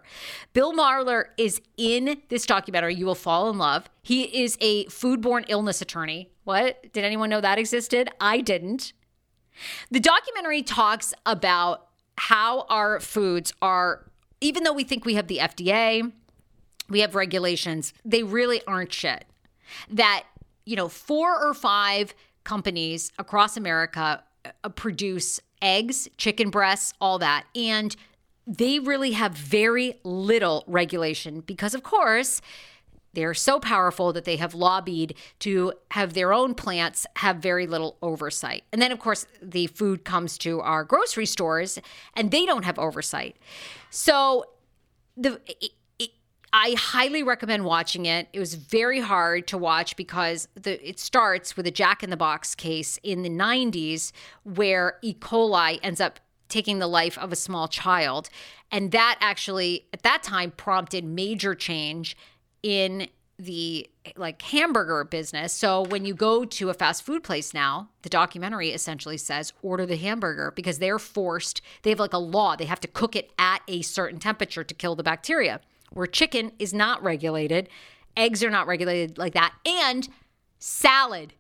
Bill 0.54 0.74
Marler 0.74 1.26
is 1.38 1.62
in 1.78 2.22
this 2.30 2.46
documentary, 2.46 2.96
You 2.96 3.06
Will 3.06 3.16
Fall 3.16 3.50
in 3.50 3.58
Love. 3.58 3.90
He 4.02 4.44
is 4.44 4.58
a 4.62 4.86
foodborne 4.86 5.46
illness 5.50 5.82
attorney. 5.82 6.30
What? 6.44 6.94
Did 6.94 7.04
anyone 7.04 7.30
know 7.30 7.42
that 7.42 7.60
existed? 7.60 8.10
I 8.22 8.42
didn't. 8.42 8.94
The 9.92 10.00
documentary 10.00 10.64
talks 10.64 11.14
about 11.26 11.88
how 12.18 12.66
our 12.70 13.00
foods 13.00 13.54
are 13.62 14.06
even 14.46 14.64
though 14.64 14.74
we 14.74 14.84
think 14.84 15.06
we 15.06 15.16
have 15.16 15.28
the 15.28 15.40
FDA, 15.40 16.12
we 16.88 17.00
have 17.00 17.16
regulations, 17.16 17.94
they 18.06 18.22
really 18.22 18.62
aren't 18.68 18.94
shit. 18.94 19.26
That, 19.90 20.24
you 20.66 20.76
know, 20.76 20.88
four 20.88 21.44
or 21.44 21.56
five 21.56 22.14
companies 22.44 23.12
across 23.18 23.58
America 23.58 24.24
uh, 24.64 24.70
produce 24.70 25.40
eggs, 25.64 26.08
chicken 26.18 26.52
breasts, 26.52 26.94
all 27.02 27.18
that. 27.18 27.46
And 27.56 27.96
they 28.46 28.78
really 28.78 29.14
have 29.14 29.32
very 29.32 30.00
little 30.04 30.64
regulation 30.68 31.40
because, 31.40 31.74
of 31.74 31.82
course, 31.82 32.40
They're 33.16 33.34
so 33.34 33.60
powerful 33.60 34.14
that 34.14 34.26
they 34.26 34.36
have 34.36 34.54
lobbied 34.54 35.16
to 35.40 35.74
have 35.92 36.14
their 36.14 36.34
own 36.34 36.54
plants 36.54 37.08
have 37.18 37.38
very 37.38 37.66
little 37.66 37.98
oversight. 38.02 38.64
And 38.72 38.82
then, 38.82 38.92
of 38.92 39.00
course, 39.00 39.26
the 39.42 39.68
food 39.68 40.06
comes 40.06 40.38
to 40.40 40.62
our 40.62 40.84
grocery 40.84 41.26
stores 41.26 41.80
and 42.14 42.32
they 42.32 42.46
don't 42.46 42.64
have 42.64 42.78
oversight. 42.78 43.38
So, 43.90 44.46
the. 45.18 45.42
It, 45.48 45.72
it, 45.98 46.12
I 46.54 46.76
highly 46.78 47.22
recommend 47.22 47.66
watching 47.66 48.06
it. 48.06 48.30
It 48.32 48.40
was 48.40 48.54
very 48.56 49.02
hard 49.02 49.48
to 49.48 49.58
watch 49.58 49.98
because 49.98 50.48
the, 50.56 50.88
it 50.88 51.00
starts 51.00 51.58
with 51.58 51.68
a 51.68 51.72
Jack 51.72 52.02
in 52.02 52.10
the 52.10 52.18
Box 52.18 52.56
case 52.56 52.98
in 53.04 53.24
the 53.24 53.30
90s 53.30 54.14
where 54.44 54.98
E. 55.02 55.14
coli 55.14 55.80
ends 55.84 56.00
up 56.00 56.20
taking 56.48 56.80
the 56.80 56.88
life 56.88 57.18
of 57.18 57.32
a 57.32 57.36
small 57.36 57.68
child. 57.68 58.30
And 58.72 58.92
that 58.92 59.18
actually, 59.20 59.86
at 59.94 60.04
that 60.04 60.24
time, 60.24 60.52
prompted 60.52 61.04
major 61.04 61.56
change 61.56 62.16
in 62.66 63.08
the 63.38 63.88
like 64.18 64.42
hamburger 64.42 65.04
business. 65.04 65.54
So 65.54 65.84
when 65.84 66.04
you 66.04 66.16
go 66.16 66.46
to 66.46 66.70
a 66.72 66.74
fast 66.74 67.04
food 67.04 67.24
place 67.24 67.54
now, 67.54 67.90
the 68.02 68.10
documentary 68.10 68.72
essentially 68.72 69.18
says 69.18 69.54
order 69.62 69.86
the 69.86 69.98
hamburger 69.98 70.52
because 70.56 70.80
they're 70.80 70.98
forced, 70.98 71.62
they 71.84 71.92
have 71.92 72.00
like 72.00 72.14
a 72.14 72.18
law, 72.18 72.56
they 72.56 72.66
have 72.66 72.80
to 72.80 72.88
cook 72.88 73.16
it 73.16 73.32
at 73.38 73.62
a 73.68 73.84
certain 73.84 74.20
temperature 74.20 74.64
to 74.64 74.74
kill 74.74 74.96
the 74.96 75.04
bacteria. 75.04 75.62
Where 75.92 76.08
chicken 76.08 76.54
is 76.58 76.74
not 76.74 77.04
regulated, 77.04 77.70
eggs 78.18 78.44
are 78.44 78.50
not 78.50 78.66
regulated 78.66 79.20
like 79.20 79.36
that, 79.36 79.54
and 79.64 80.10
salad. 80.58 81.34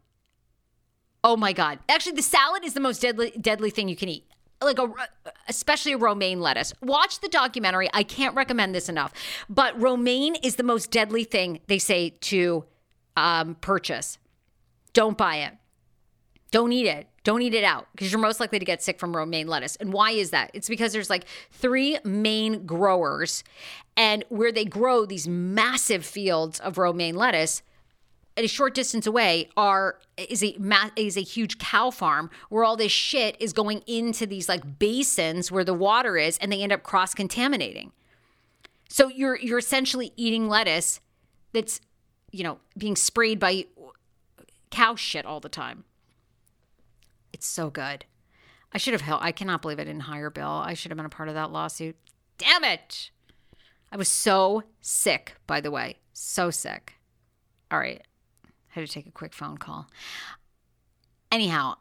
Oh 1.23 1.35
my 1.35 1.53
god. 1.53 1.79
Actually 1.89 2.17
the 2.17 2.21
salad 2.21 2.63
is 2.63 2.75
the 2.75 2.79
most 2.79 3.01
deadly 3.01 3.31
deadly 3.31 3.71
thing 3.71 3.89
you 3.89 3.95
can 3.95 4.09
eat 4.09 4.27
like 4.61 4.79
a 4.79 4.91
especially 5.47 5.93
a 5.93 5.97
romaine 5.97 6.39
lettuce. 6.39 6.73
Watch 6.81 7.19
the 7.19 7.27
documentary. 7.27 7.89
I 7.93 8.03
can't 8.03 8.35
recommend 8.35 8.73
this 8.73 8.89
enough. 8.89 9.13
But 9.49 9.79
romaine 9.79 10.35
is 10.35 10.55
the 10.55 10.63
most 10.63 10.91
deadly 10.91 11.23
thing 11.23 11.59
they 11.67 11.79
say 11.79 12.11
to 12.21 12.65
um, 13.17 13.55
purchase. 13.55 14.17
Don't 14.93 15.17
buy 15.17 15.37
it. 15.37 15.53
Don't 16.51 16.71
eat 16.71 16.87
it. 16.87 17.07
Don't 17.23 17.41
eat 17.41 17.53
it 17.53 17.63
out 17.63 17.87
because 17.91 18.11
you're 18.11 18.21
most 18.21 18.39
likely 18.39 18.59
to 18.59 18.65
get 18.65 18.83
sick 18.83 18.99
from 18.99 19.15
romaine 19.15 19.47
lettuce. 19.47 19.75
And 19.77 19.91
why 19.91 20.11
is 20.11 20.29
that? 20.29 20.51
It's 20.53 20.69
because 20.69 20.93
there's 20.93 21.09
like 21.09 21.25
three 21.51 21.97
main 22.03 22.65
growers, 22.65 23.43
and 23.97 24.23
where 24.29 24.51
they 24.51 24.63
grow 24.63 25.05
these 25.05 25.27
massive 25.27 26.05
fields 26.05 26.59
of 26.59 26.77
romaine 26.77 27.15
lettuce, 27.15 27.63
at 28.37 28.43
a 28.43 28.47
short 28.47 28.73
distance 28.73 29.07
away 29.07 29.49
are 29.55 29.99
is 30.17 30.43
a 30.43 30.57
is 30.95 31.17
a 31.17 31.21
huge 31.21 31.57
cow 31.57 31.89
farm 31.89 32.29
where 32.49 32.63
all 32.63 32.75
this 32.75 32.91
shit 32.91 33.37
is 33.39 33.53
going 33.53 33.81
into 33.87 34.25
these 34.25 34.49
like 34.49 34.79
basins 34.79 35.51
where 35.51 35.63
the 35.63 35.73
water 35.73 36.17
is 36.17 36.37
and 36.39 36.51
they 36.51 36.61
end 36.61 36.71
up 36.71 36.83
cross 36.83 37.13
contaminating. 37.13 37.91
So 38.89 39.07
you're 39.07 39.37
you're 39.37 39.57
essentially 39.57 40.11
eating 40.17 40.49
lettuce 40.49 40.99
that's 41.53 41.79
you 42.31 42.43
know 42.43 42.59
being 42.77 42.95
sprayed 42.95 43.39
by 43.39 43.65
cow 44.69 44.95
shit 44.95 45.25
all 45.25 45.39
the 45.39 45.49
time. 45.49 45.85
It's 47.31 47.47
so 47.47 47.69
good. 47.69 48.05
I 48.73 48.77
should 48.77 48.93
have 48.93 49.01
helped. 49.01 49.23
I 49.23 49.31
cannot 49.31 49.61
believe 49.61 49.79
I 49.79 49.85
didn't 49.85 50.01
hire 50.01 50.29
Bill. 50.29 50.49
I 50.49 50.73
should 50.73 50.91
have 50.91 50.97
been 50.97 51.05
a 51.05 51.09
part 51.09 51.29
of 51.29 51.35
that 51.35 51.51
lawsuit. 51.51 51.95
Damn 52.37 52.65
it. 52.65 53.11
I 53.91 53.97
was 53.97 54.09
so 54.09 54.63
sick, 54.81 55.35
by 55.47 55.61
the 55.61 55.71
way. 55.71 55.99
So 56.11 56.49
sick. 56.49 56.93
All 57.71 57.79
right 57.79 58.01
had 58.75 58.87
to 58.87 58.93
take 58.93 59.07
a 59.07 59.11
quick 59.11 59.33
phone 59.33 59.57
call. 59.57 59.87
Anyhow, 61.31 61.75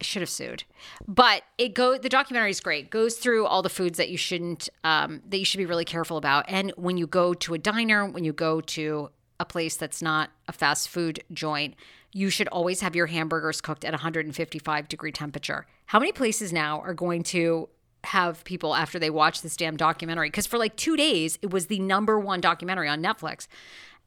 I 0.00 0.04
should 0.04 0.22
have 0.22 0.28
sued, 0.28 0.64
but 1.06 1.42
it 1.56 1.74
go. 1.74 1.98
The 1.98 2.08
documentary 2.08 2.50
is 2.50 2.60
great. 2.60 2.90
Goes 2.90 3.16
through 3.16 3.46
all 3.46 3.62
the 3.62 3.68
foods 3.68 3.98
that 3.98 4.10
you 4.10 4.16
shouldn't, 4.16 4.68
um, 4.84 5.22
that 5.28 5.38
you 5.38 5.44
should 5.44 5.58
be 5.58 5.66
really 5.66 5.84
careful 5.84 6.16
about. 6.16 6.44
And 6.48 6.72
when 6.76 6.96
you 6.96 7.06
go 7.06 7.34
to 7.34 7.54
a 7.54 7.58
diner, 7.58 8.06
when 8.06 8.24
you 8.24 8.32
go 8.32 8.60
to 8.60 9.10
a 9.40 9.44
place 9.44 9.76
that's 9.76 10.02
not 10.02 10.30
a 10.46 10.52
fast 10.52 10.88
food 10.88 11.22
joint, 11.32 11.74
you 12.12 12.30
should 12.30 12.48
always 12.48 12.80
have 12.80 12.94
your 12.94 13.06
hamburgers 13.06 13.60
cooked 13.60 13.84
at 13.84 13.92
155 13.92 14.88
degree 14.88 15.12
temperature. 15.12 15.66
How 15.86 15.98
many 15.98 16.12
places 16.12 16.52
now 16.52 16.80
are 16.80 16.94
going 16.94 17.22
to 17.24 17.68
have 18.04 18.44
people 18.44 18.74
after 18.74 18.98
they 18.98 19.10
watch 19.10 19.42
this 19.42 19.56
damn 19.56 19.76
documentary? 19.76 20.28
Because 20.28 20.46
for 20.46 20.58
like 20.58 20.76
two 20.76 20.96
days, 20.96 21.38
it 21.42 21.50
was 21.50 21.66
the 21.66 21.80
number 21.80 22.18
one 22.18 22.40
documentary 22.40 22.88
on 22.88 23.02
Netflix. 23.02 23.48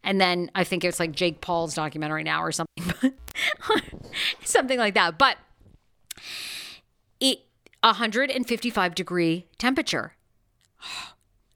And 0.04 0.20
then 0.20 0.50
I 0.56 0.64
think 0.64 0.84
it's 0.84 1.00
like 1.00 1.12
Jake 1.12 1.42
Paul's 1.42 1.76
documentary 1.76 2.24
now 2.24 2.42
or 2.44 2.52
something, 2.52 3.14
something 4.44 4.80
like 4.80 4.96
that. 4.96 5.18
But 5.18 5.38
it 7.20 7.42
155 7.84 8.96
degree 8.96 9.48
temperature. 9.58 10.14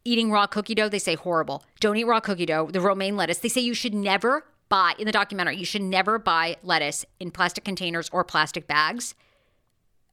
Eating 0.07 0.29
raw 0.29 0.45
cookie 0.45 0.75
dough, 0.75 0.87
they 0.87 0.99
say 0.99 1.15
horrible. 1.15 1.63
Don't 1.79 1.97
eat 1.97 2.03
raw 2.03 2.19
cookie 2.19 2.45
dough. 2.45 2.69
The 2.71 2.79
romaine 2.79 3.17
lettuce, 3.17 3.39
they 3.39 3.49
say 3.49 3.61
you 3.61 3.73
should 3.73 3.95
never 3.95 4.45
buy 4.69 4.93
in 4.99 5.07
the 5.07 5.11
documentary. 5.11 5.57
You 5.57 5.65
should 5.65 5.81
never 5.81 6.19
buy 6.19 6.57
lettuce 6.61 7.05
in 7.19 7.31
plastic 7.31 7.63
containers 7.63 8.09
or 8.11 8.23
plastic 8.23 8.67
bags. 8.67 9.15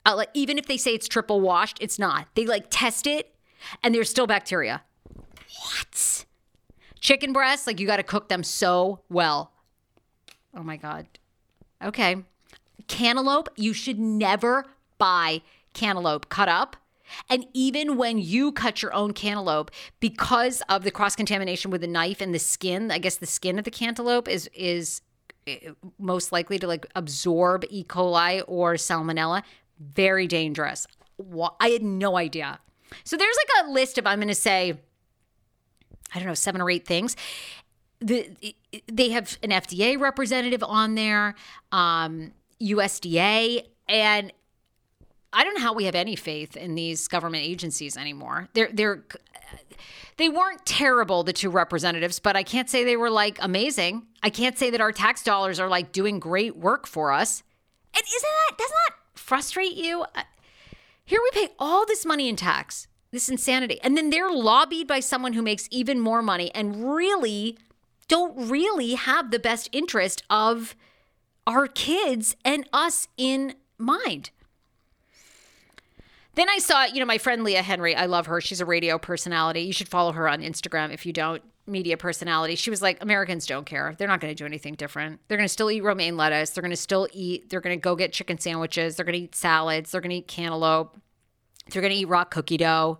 Uh, 0.07 0.17
like, 0.17 0.31
even 0.35 0.57
if 0.57 0.67
they 0.67 0.79
say 0.79 0.95
it's 0.95 1.07
triple 1.07 1.43
washed, 1.43 1.77
it's 1.81 1.99
not. 1.99 2.27
They 2.35 2.47
like 2.47 2.67
test 2.71 3.07
it, 3.07 3.35
and 3.83 3.95
there's 3.95 4.09
still 4.09 4.27
bacteria. 4.27 4.83
What? 5.15 6.25
Chicken 7.03 7.33
breasts, 7.33 7.67
like 7.67 7.81
you 7.81 7.87
got 7.87 7.97
to 7.97 8.05
cook 8.05 8.29
them 8.29 8.45
so 8.45 9.01
well. 9.11 9.51
Oh 10.57 10.63
my 10.63 10.77
God. 10.77 11.07
Okay. 11.83 12.17
Cantaloupe, 12.87 13.49
you 13.57 13.73
should 13.73 13.99
never 13.99 14.67
buy 14.99 15.43
cantaloupe 15.75 16.29
cut 16.29 16.49
up. 16.49 16.77
And 17.29 17.47
even 17.53 17.97
when 17.97 18.19
you 18.19 18.53
cut 18.53 18.83
your 18.83 18.95
own 18.95 19.15
cantaloupe, 19.15 19.73
because 19.99 20.63
of 20.69 20.85
the 20.85 20.93
cross 20.93 21.17
contamination 21.17 21.73
with 21.73 21.81
the 21.81 21.89
knife 21.89 22.21
and 22.21 22.33
the 22.33 22.39
skin, 22.39 22.93
I 22.93 22.99
guess 22.99 23.17
the 23.17 23.27
skin 23.27 23.59
of 23.59 23.65
the 23.65 23.71
cantaloupe 23.73 24.29
is 24.29 24.49
is 24.55 25.03
eh, 25.49 25.71
most 25.99 26.31
likely 26.31 26.61
to 26.61 26.69
like 26.69 26.87
absorb 26.95 27.65
E. 27.69 27.83
coli 27.83 28.45
or 28.47 28.75
salmonella. 28.75 29.43
Very 29.81 30.29
dangerous. 30.29 30.87
I 31.59 31.71
had 31.71 31.83
no 31.83 32.17
idea. 32.17 32.61
So 33.03 33.17
there's 33.17 33.37
like 33.37 33.67
a 33.67 33.71
list 33.73 33.99
of 33.99 34.07
I'm 34.07 34.21
going 34.21 34.29
to 34.29 34.35
say 34.37 34.79
I 36.15 36.19
don't 36.19 36.29
know, 36.29 36.35
seven 36.35 36.61
or 36.61 36.71
eight 36.71 36.87
things. 36.87 37.17
The, 38.01 38.31
they 38.91 39.11
have 39.11 39.39
an 39.43 39.51
FDA 39.51 39.99
representative 39.99 40.63
on 40.63 40.95
there, 40.97 41.35
um, 41.71 42.33
USDA, 42.61 43.65
and 43.89 44.33
I 45.33 45.45
don't 45.45 45.55
know 45.55 45.63
how 45.63 45.73
we 45.73 45.85
have 45.85 45.95
any 45.95 46.17
faith 46.17 46.57
in 46.57 46.75
these 46.75 47.09
government 47.09 47.45
agencies 47.45 47.97
anymore. 47.97 48.49
They're 48.55 48.71
they're 48.73 49.05
they 50.19 50.29
weren't 50.29 50.65
terrible, 50.67 51.23
the 51.23 51.33
two 51.33 51.51
representatives, 51.51 52.19
but 52.19 52.37
I 52.37 52.43
can't 52.43 52.69
say 52.69 52.85
they 52.85 52.97
were 52.97 53.11
like 53.11 53.39
amazing. 53.41 54.07
I 54.23 54.31
can't 54.31 54.59
say 54.59 54.71
that 54.71 54.81
our 54.81 54.93
tax 54.93 55.23
dollars 55.23 55.59
are 55.59 55.69
like 55.69 55.93
doing 55.93 56.19
great 56.19 56.57
work 56.57 56.87
for 56.87 57.13
us. 57.13 57.43
And 57.95 58.03
isn't 58.05 58.23
that 58.23 58.59
doesn't 58.59 58.77
that 58.89 58.97
frustrate 59.15 59.75
you? 59.75 60.05
Here 61.05 61.21
we 61.23 61.31
pay 61.41 61.53
all 61.59 61.87
this 61.87 62.05
money 62.05 62.29
in 62.29 62.37
tax 62.37 62.89
this 63.13 63.29
insanity. 63.29 63.79
And 63.83 63.97
then 63.97 64.11
they're 64.11 64.31
lobbied 64.31 64.89
by 64.89 65.01
someone 65.01 65.35
who 65.35 65.43
makes 65.43 65.69
even 65.71 66.01
more 66.01 66.23
money 66.23 66.51
and 66.55 66.95
really 66.95 67.59
don't 68.09 68.51
really 68.51 68.95
have 68.95 69.31
the 69.31 69.39
best 69.39 69.69
interest 69.71 70.23
of 70.29 70.75
our 71.47 71.67
kids 71.67 72.35
and 72.45 72.69
us 72.73 73.09
in 73.17 73.55
mind. 73.79 74.31
Then 76.35 76.49
I 76.49 76.59
saw, 76.59 76.85
you 76.85 76.99
know, 76.99 77.07
my 77.07 77.19
friend 77.19 77.45
Leah 77.45 77.63
Henry. 77.63 77.95
I 77.95 78.07
love 78.07 78.27
her. 78.27 78.41
She's 78.41 78.61
a 78.61 78.65
radio 78.65 78.99
personality. 78.99 79.61
You 79.61 79.73
should 79.73 79.89
follow 79.89 80.13
her 80.13 80.29
on 80.29 80.41
Instagram 80.41 80.93
if 80.93 81.05
you 81.05 81.13
don't. 81.13 81.43
Media 81.67 81.97
personality. 81.97 82.57
She 82.57 82.71
was 82.71 82.83
like, 82.83 83.01
Americans 83.03 83.47
don't 83.47 83.67
care. 83.67 83.95
They're 83.97 84.09
not 84.09 84.21
going 84.21 84.35
to 84.35 84.37
do 84.37 84.47
anything 84.47 84.75
different. 84.75 85.21
They're 85.29 85.37
going 85.37 85.47
to 85.47 85.53
still 85.53 85.71
eat 85.71 85.83
romaine 85.83 86.17
lettuce. 86.17 86.51
They're 86.51 86.63
going 86.63 86.71
to 86.71 86.77
still 86.77 87.07
eat, 87.13 87.51
they're 87.51 87.61
going 87.61 87.79
to 87.79 87.81
go 87.81 87.95
get 87.95 88.13
chicken 88.13 88.39
sandwiches. 88.39 88.97
They're 88.97 89.05
going 89.05 89.19
to 89.19 89.25
eat 89.25 89.35
salads. 89.37 89.93
They're 89.93 90.01
going 90.01 90.11
to 90.11 90.17
eat 90.17 90.27
cantaloupe. 90.27 90.97
They're 91.73 91.83
going 91.83 91.93
to 91.93 91.99
eat 91.99 92.09
raw 92.09 92.25
cookie 92.25 92.57
dough. 92.57 92.99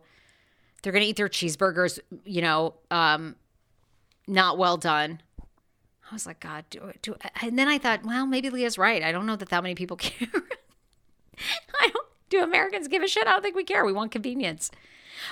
They're 0.83 0.93
going 0.93 1.03
to 1.03 1.09
eat 1.09 1.17
their 1.17 1.29
cheeseburgers, 1.29 2.01
you 2.25 2.43
know, 2.43 2.75
um, 2.91 3.37
not 4.27 4.59
well 4.59 4.77
done. 4.77 5.21
I 6.11 6.15
was 6.15 6.27
like, 6.27 6.41
God, 6.41 6.65
do 6.71 6.85
it. 6.85 7.01
do. 7.01 7.13
it. 7.13 7.21
And 7.41 7.59
then 7.59 7.69
I 7.69 7.79
thought, 7.79 8.05
well, 8.05 8.27
maybe 8.27 8.51
Leah's 8.51 8.77
right. 8.77 9.03
I 9.03 9.13
don't 9.13 9.25
know 9.27 9.37
that 9.37 9.49
that 9.49 9.63
many 9.63 9.75
people 9.75 9.97
care. 9.99 10.29
I 11.81 11.89
don't. 11.89 12.07
Do 12.29 12.43
Americans 12.43 12.89
give 12.89 13.03
a 13.03 13.09
shit? 13.09 13.27
I 13.27 13.33
don't 13.33 13.43
think 13.43 13.57
we 13.57 13.65
care. 13.65 13.85
We 13.85 13.93
want 13.93 14.11
convenience. 14.11 14.71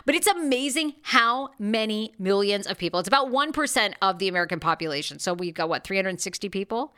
But 0.05 0.14
it's 0.14 0.26
amazing 0.26 0.94
how 1.03 1.50
many 1.59 2.12
millions 2.18 2.66
of 2.66 2.79
people. 2.79 3.00
It's 3.00 3.09
about 3.09 3.31
1% 3.31 3.94
of 4.03 4.18
the 4.18 4.29
American 4.29 4.61
population. 4.61 5.18
So 5.18 5.33
we've 5.33 5.55
got 5.55 5.68
what, 5.68 5.83
360 5.85 6.48
people? 6.50 6.94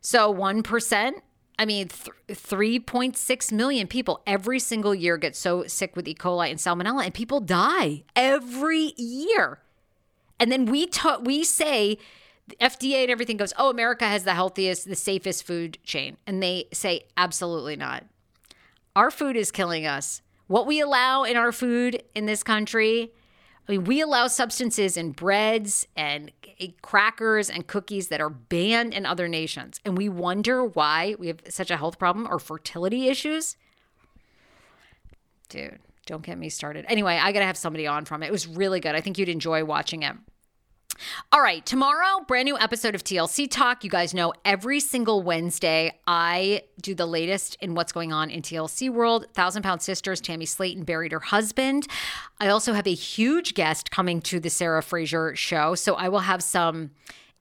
So 0.00 0.32
1% 0.32 1.12
I 1.58 1.64
mean, 1.64 1.88
th- 1.88 2.38
3.6 2.38 3.52
million 3.52 3.86
people 3.86 4.22
every 4.26 4.60
single 4.60 4.94
year 4.94 5.16
get 5.16 5.34
so 5.34 5.64
sick 5.66 5.96
with 5.96 6.06
E. 6.06 6.14
coli 6.14 6.50
and 6.50 6.58
salmonella, 6.58 7.04
and 7.04 7.12
people 7.12 7.40
die 7.40 8.04
every 8.14 8.92
year. 8.96 9.60
And 10.38 10.52
then 10.52 10.66
we 10.66 10.86
ta- 10.86 11.18
we 11.22 11.42
say 11.42 11.98
FDA 12.60 13.02
and 13.02 13.10
everything 13.10 13.36
goes, 13.36 13.52
oh, 13.58 13.70
America 13.70 14.06
has 14.06 14.24
the 14.24 14.34
healthiest, 14.34 14.86
the 14.88 14.94
safest 14.94 15.44
food 15.44 15.78
chain. 15.84 16.16
And 16.26 16.42
they 16.42 16.68
say, 16.72 17.02
absolutely 17.16 17.76
not. 17.76 18.04
Our 18.96 19.10
food 19.10 19.36
is 19.36 19.50
killing 19.50 19.86
us. 19.86 20.22
What 20.46 20.66
we 20.66 20.80
allow 20.80 21.24
in 21.24 21.36
our 21.36 21.52
food 21.52 22.02
in 22.14 22.26
this 22.26 22.42
country, 22.42 23.12
I 23.68 23.72
mean, 23.72 23.84
we 23.84 24.00
allow 24.00 24.28
substances 24.28 24.96
in 24.96 25.12
breads 25.12 25.86
and 25.94 26.32
crackers 26.80 27.50
and 27.50 27.66
cookies 27.66 28.08
that 28.08 28.20
are 28.20 28.30
banned 28.30 28.94
in 28.94 29.04
other 29.04 29.28
nations. 29.28 29.78
And 29.84 29.98
we 29.98 30.08
wonder 30.08 30.64
why 30.64 31.16
we 31.18 31.26
have 31.26 31.40
such 31.50 31.70
a 31.70 31.76
health 31.76 31.98
problem 31.98 32.26
or 32.30 32.38
fertility 32.38 33.08
issues. 33.08 33.56
Dude, 35.50 35.78
don't 36.06 36.22
get 36.22 36.38
me 36.38 36.48
started. 36.48 36.86
Anyway, 36.88 37.18
I 37.22 37.30
got 37.32 37.40
to 37.40 37.46
have 37.46 37.58
somebody 37.58 37.86
on 37.86 38.06
from 38.06 38.22
it. 38.22 38.28
It 38.28 38.32
was 38.32 38.46
really 38.46 38.80
good. 38.80 38.94
I 38.94 39.02
think 39.02 39.18
you'd 39.18 39.28
enjoy 39.28 39.64
watching 39.64 40.02
it. 40.02 40.16
All 41.32 41.40
right, 41.40 41.64
tomorrow, 41.64 42.24
brand 42.26 42.46
new 42.46 42.58
episode 42.58 42.94
of 42.94 43.04
TLC 43.04 43.50
Talk. 43.50 43.84
You 43.84 43.90
guys 43.90 44.14
know 44.14 44.32
every 44.44 44.80
single 44.80 45.22
Wednesday, 45.22 45.98
I 46.06 46.62
do 46.80 46.94
the 46.94 47.06
latest 47.06 47.56
in 47.60 47.74
what's 47.74 47.92
going 47.92 48.12
on 48.12 48.30
in 48.30 48.42
TLC 48.42 48.90
world. 48.90 49.26
Thousand 49.34 49.62
Pound 49.62 49.82
Sisters, 49.82 50.20
Tammy 50.20 50.44
Slaton 50.44 50.84
buried 50.84 51.12
her 51.12 51.20
husband. 51.20 51.86
I 52.40 52.48
also 52.48 52.72
have 52.72 52.86
a 52.86 52.94
huge 52.94 53.54
guest 53.54 53.90
coming 53.90 54.20
to 54.22 54.40
the 54.40 54.50
Sarah 54.50 54.82
Fraser 54.82 55.36
show. 55.36 55.74
So 55.74 55.94
I 55.94 56.08
will 56.08 56.20
have 56.20 56.42
some 56.42 56.90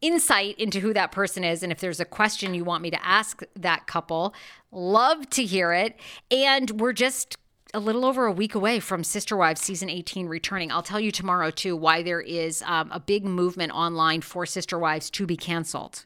insight 0.02 0.60
into 0.60 0.80
who 0.80 0.94
that 0.94 1.12
person 1.12 1.44
is. 1.44 1.64
And 1.64 1.72
if 1.72 1.80
there's 1.80 2.00
a 2.00 2.06
question 2.06 2.54
you 2.54 2.64
want 2.64 2.84
me 2.84 2.92
to 2.92 3.06
ask 3.06 3.42
that 3.56 3.88
couple, 3.88 4.34
love 4.72 5.30
to 5.32 5.44
hear 5.44 5.74
it. 5.74 6.00
And 6.30 6.80
we're 6.80 6.94
just 6.94 7.38
a 7.74 7.80
little 7.80 8.06
over 8.06 8.26
a 8.26 8.32
week 8.32 8.56
away 8.56 8.80
from 8.80 9.04
Sister 9.04 9.36
Wives 9.36 9.62
season 9.62 9.90
18 9.90 10.28
returning. 10.28 10.72
I'll 10.72 10.84
tell 10.84 11.00
you 11.00 11.12
tomorrow, 11.12 11.52
too, 11.52 11.76
why 11.76 12.02
there 12.04 12.22
is 12.22 12.64
um, 12.66 12.92
a 12.92 13.00
big 13.00 13.26
movement 13.26 13.72
online 13.74 14.22
for 14.22 14.46
Sister 14.46 14.80
Wives 14.80 15.10
to 15.12 15.26
be 15.26 15.38
canceled. 15.38 16.06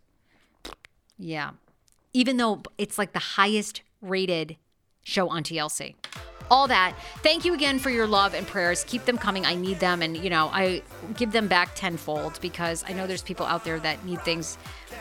Yeah. 1.18 1.52
Even 2.14 2.38
though 2.38 2.62
it's 2.78 2.98
like 2.98 3.14
the 3.14 3.20
highest 3.20 3.82
rated 4.02 4.58
show 5.04 5.30
on 5.30 5.44
TLC. 5.44 5.96
All 6.50 6.68
that. 6.68 6.96
Thank 7.24 7.46
you 7.46 7.54
again 7.54 7.80
for 7.80 7.90
your 7.90 8.08
love 8.08 8.34
and 8.34 8.46
prayers. 8.46 8.84
Keep 8.84 9.06
them 9.06 9.18
coming. 9.18 9.46
I 9.46 9.56
need 9.56 9.80
them. 9.80 10.02
And, 10.02 10.18
you 10.18 10.30
know, 10.30 10.50
I 10.52 10.82
give 11.16 11.32
them 11.32 11.48
back 11.48 11.76
tenfold 11.76 12.40
because 12.42 12.84
I 12.88 12.94
know 12.94 13.08
there's 13.08 13.22
people 13.22 13.46
out 13.46 13.64
there 13.64 13.80
that 13.80 14.04
need 14.04 14.22
things 14.24 14.58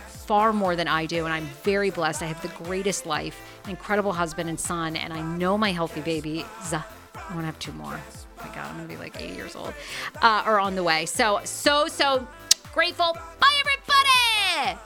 far 0.07 0.53
more 0.53 0.77
than 0.77 0.87
I 0.87 1.07
do. 1.07 1.25
And 1.25 1.35
I'm 1.35 1.47
very 1.65 1.91
blessed. 1.91 2.23
I 2.23 2.27
have 2.27 2.41
the 2.41 2.65
greatest 2.65 3.05
life, 3.05 3.41
incredible 3.69 4.13
husband 4.13 4.49
and 4.49 4.59
son, 4.59 4.97
and 4.97 5.13
I 5.13 5.21
know 5.23 5.57
my 5.57 5.73
healthy 5.73 6.01
babies. 6.01 6.45
I 6.73 6.83
want 7.31 7.41
to 7.41 7.47
have 7.47 7.59
two 7.59 7.73
more. 7.73 8.01
Oh 8.39 8.47
my 8.47 8.55
God, 8.55 8.67
I'm 8.67 8.81
to 8.83 8.89
be 8.89 8.97
like 8.97 9.21
80 9.21 9.35
years 9.35 9.57
old, 9.57 9.75
uh, 10.23 10.43
are 10.45 10.59
on 10.59 10.75
the 10.75 10.83
way. 10.83 11.07
So, 11.07 11.41
so, 11.45 11.87
so 11.89 12.27
grateful. 12.73 13.17
Bye, 13.39 13.61
everybody. 13.61 14.79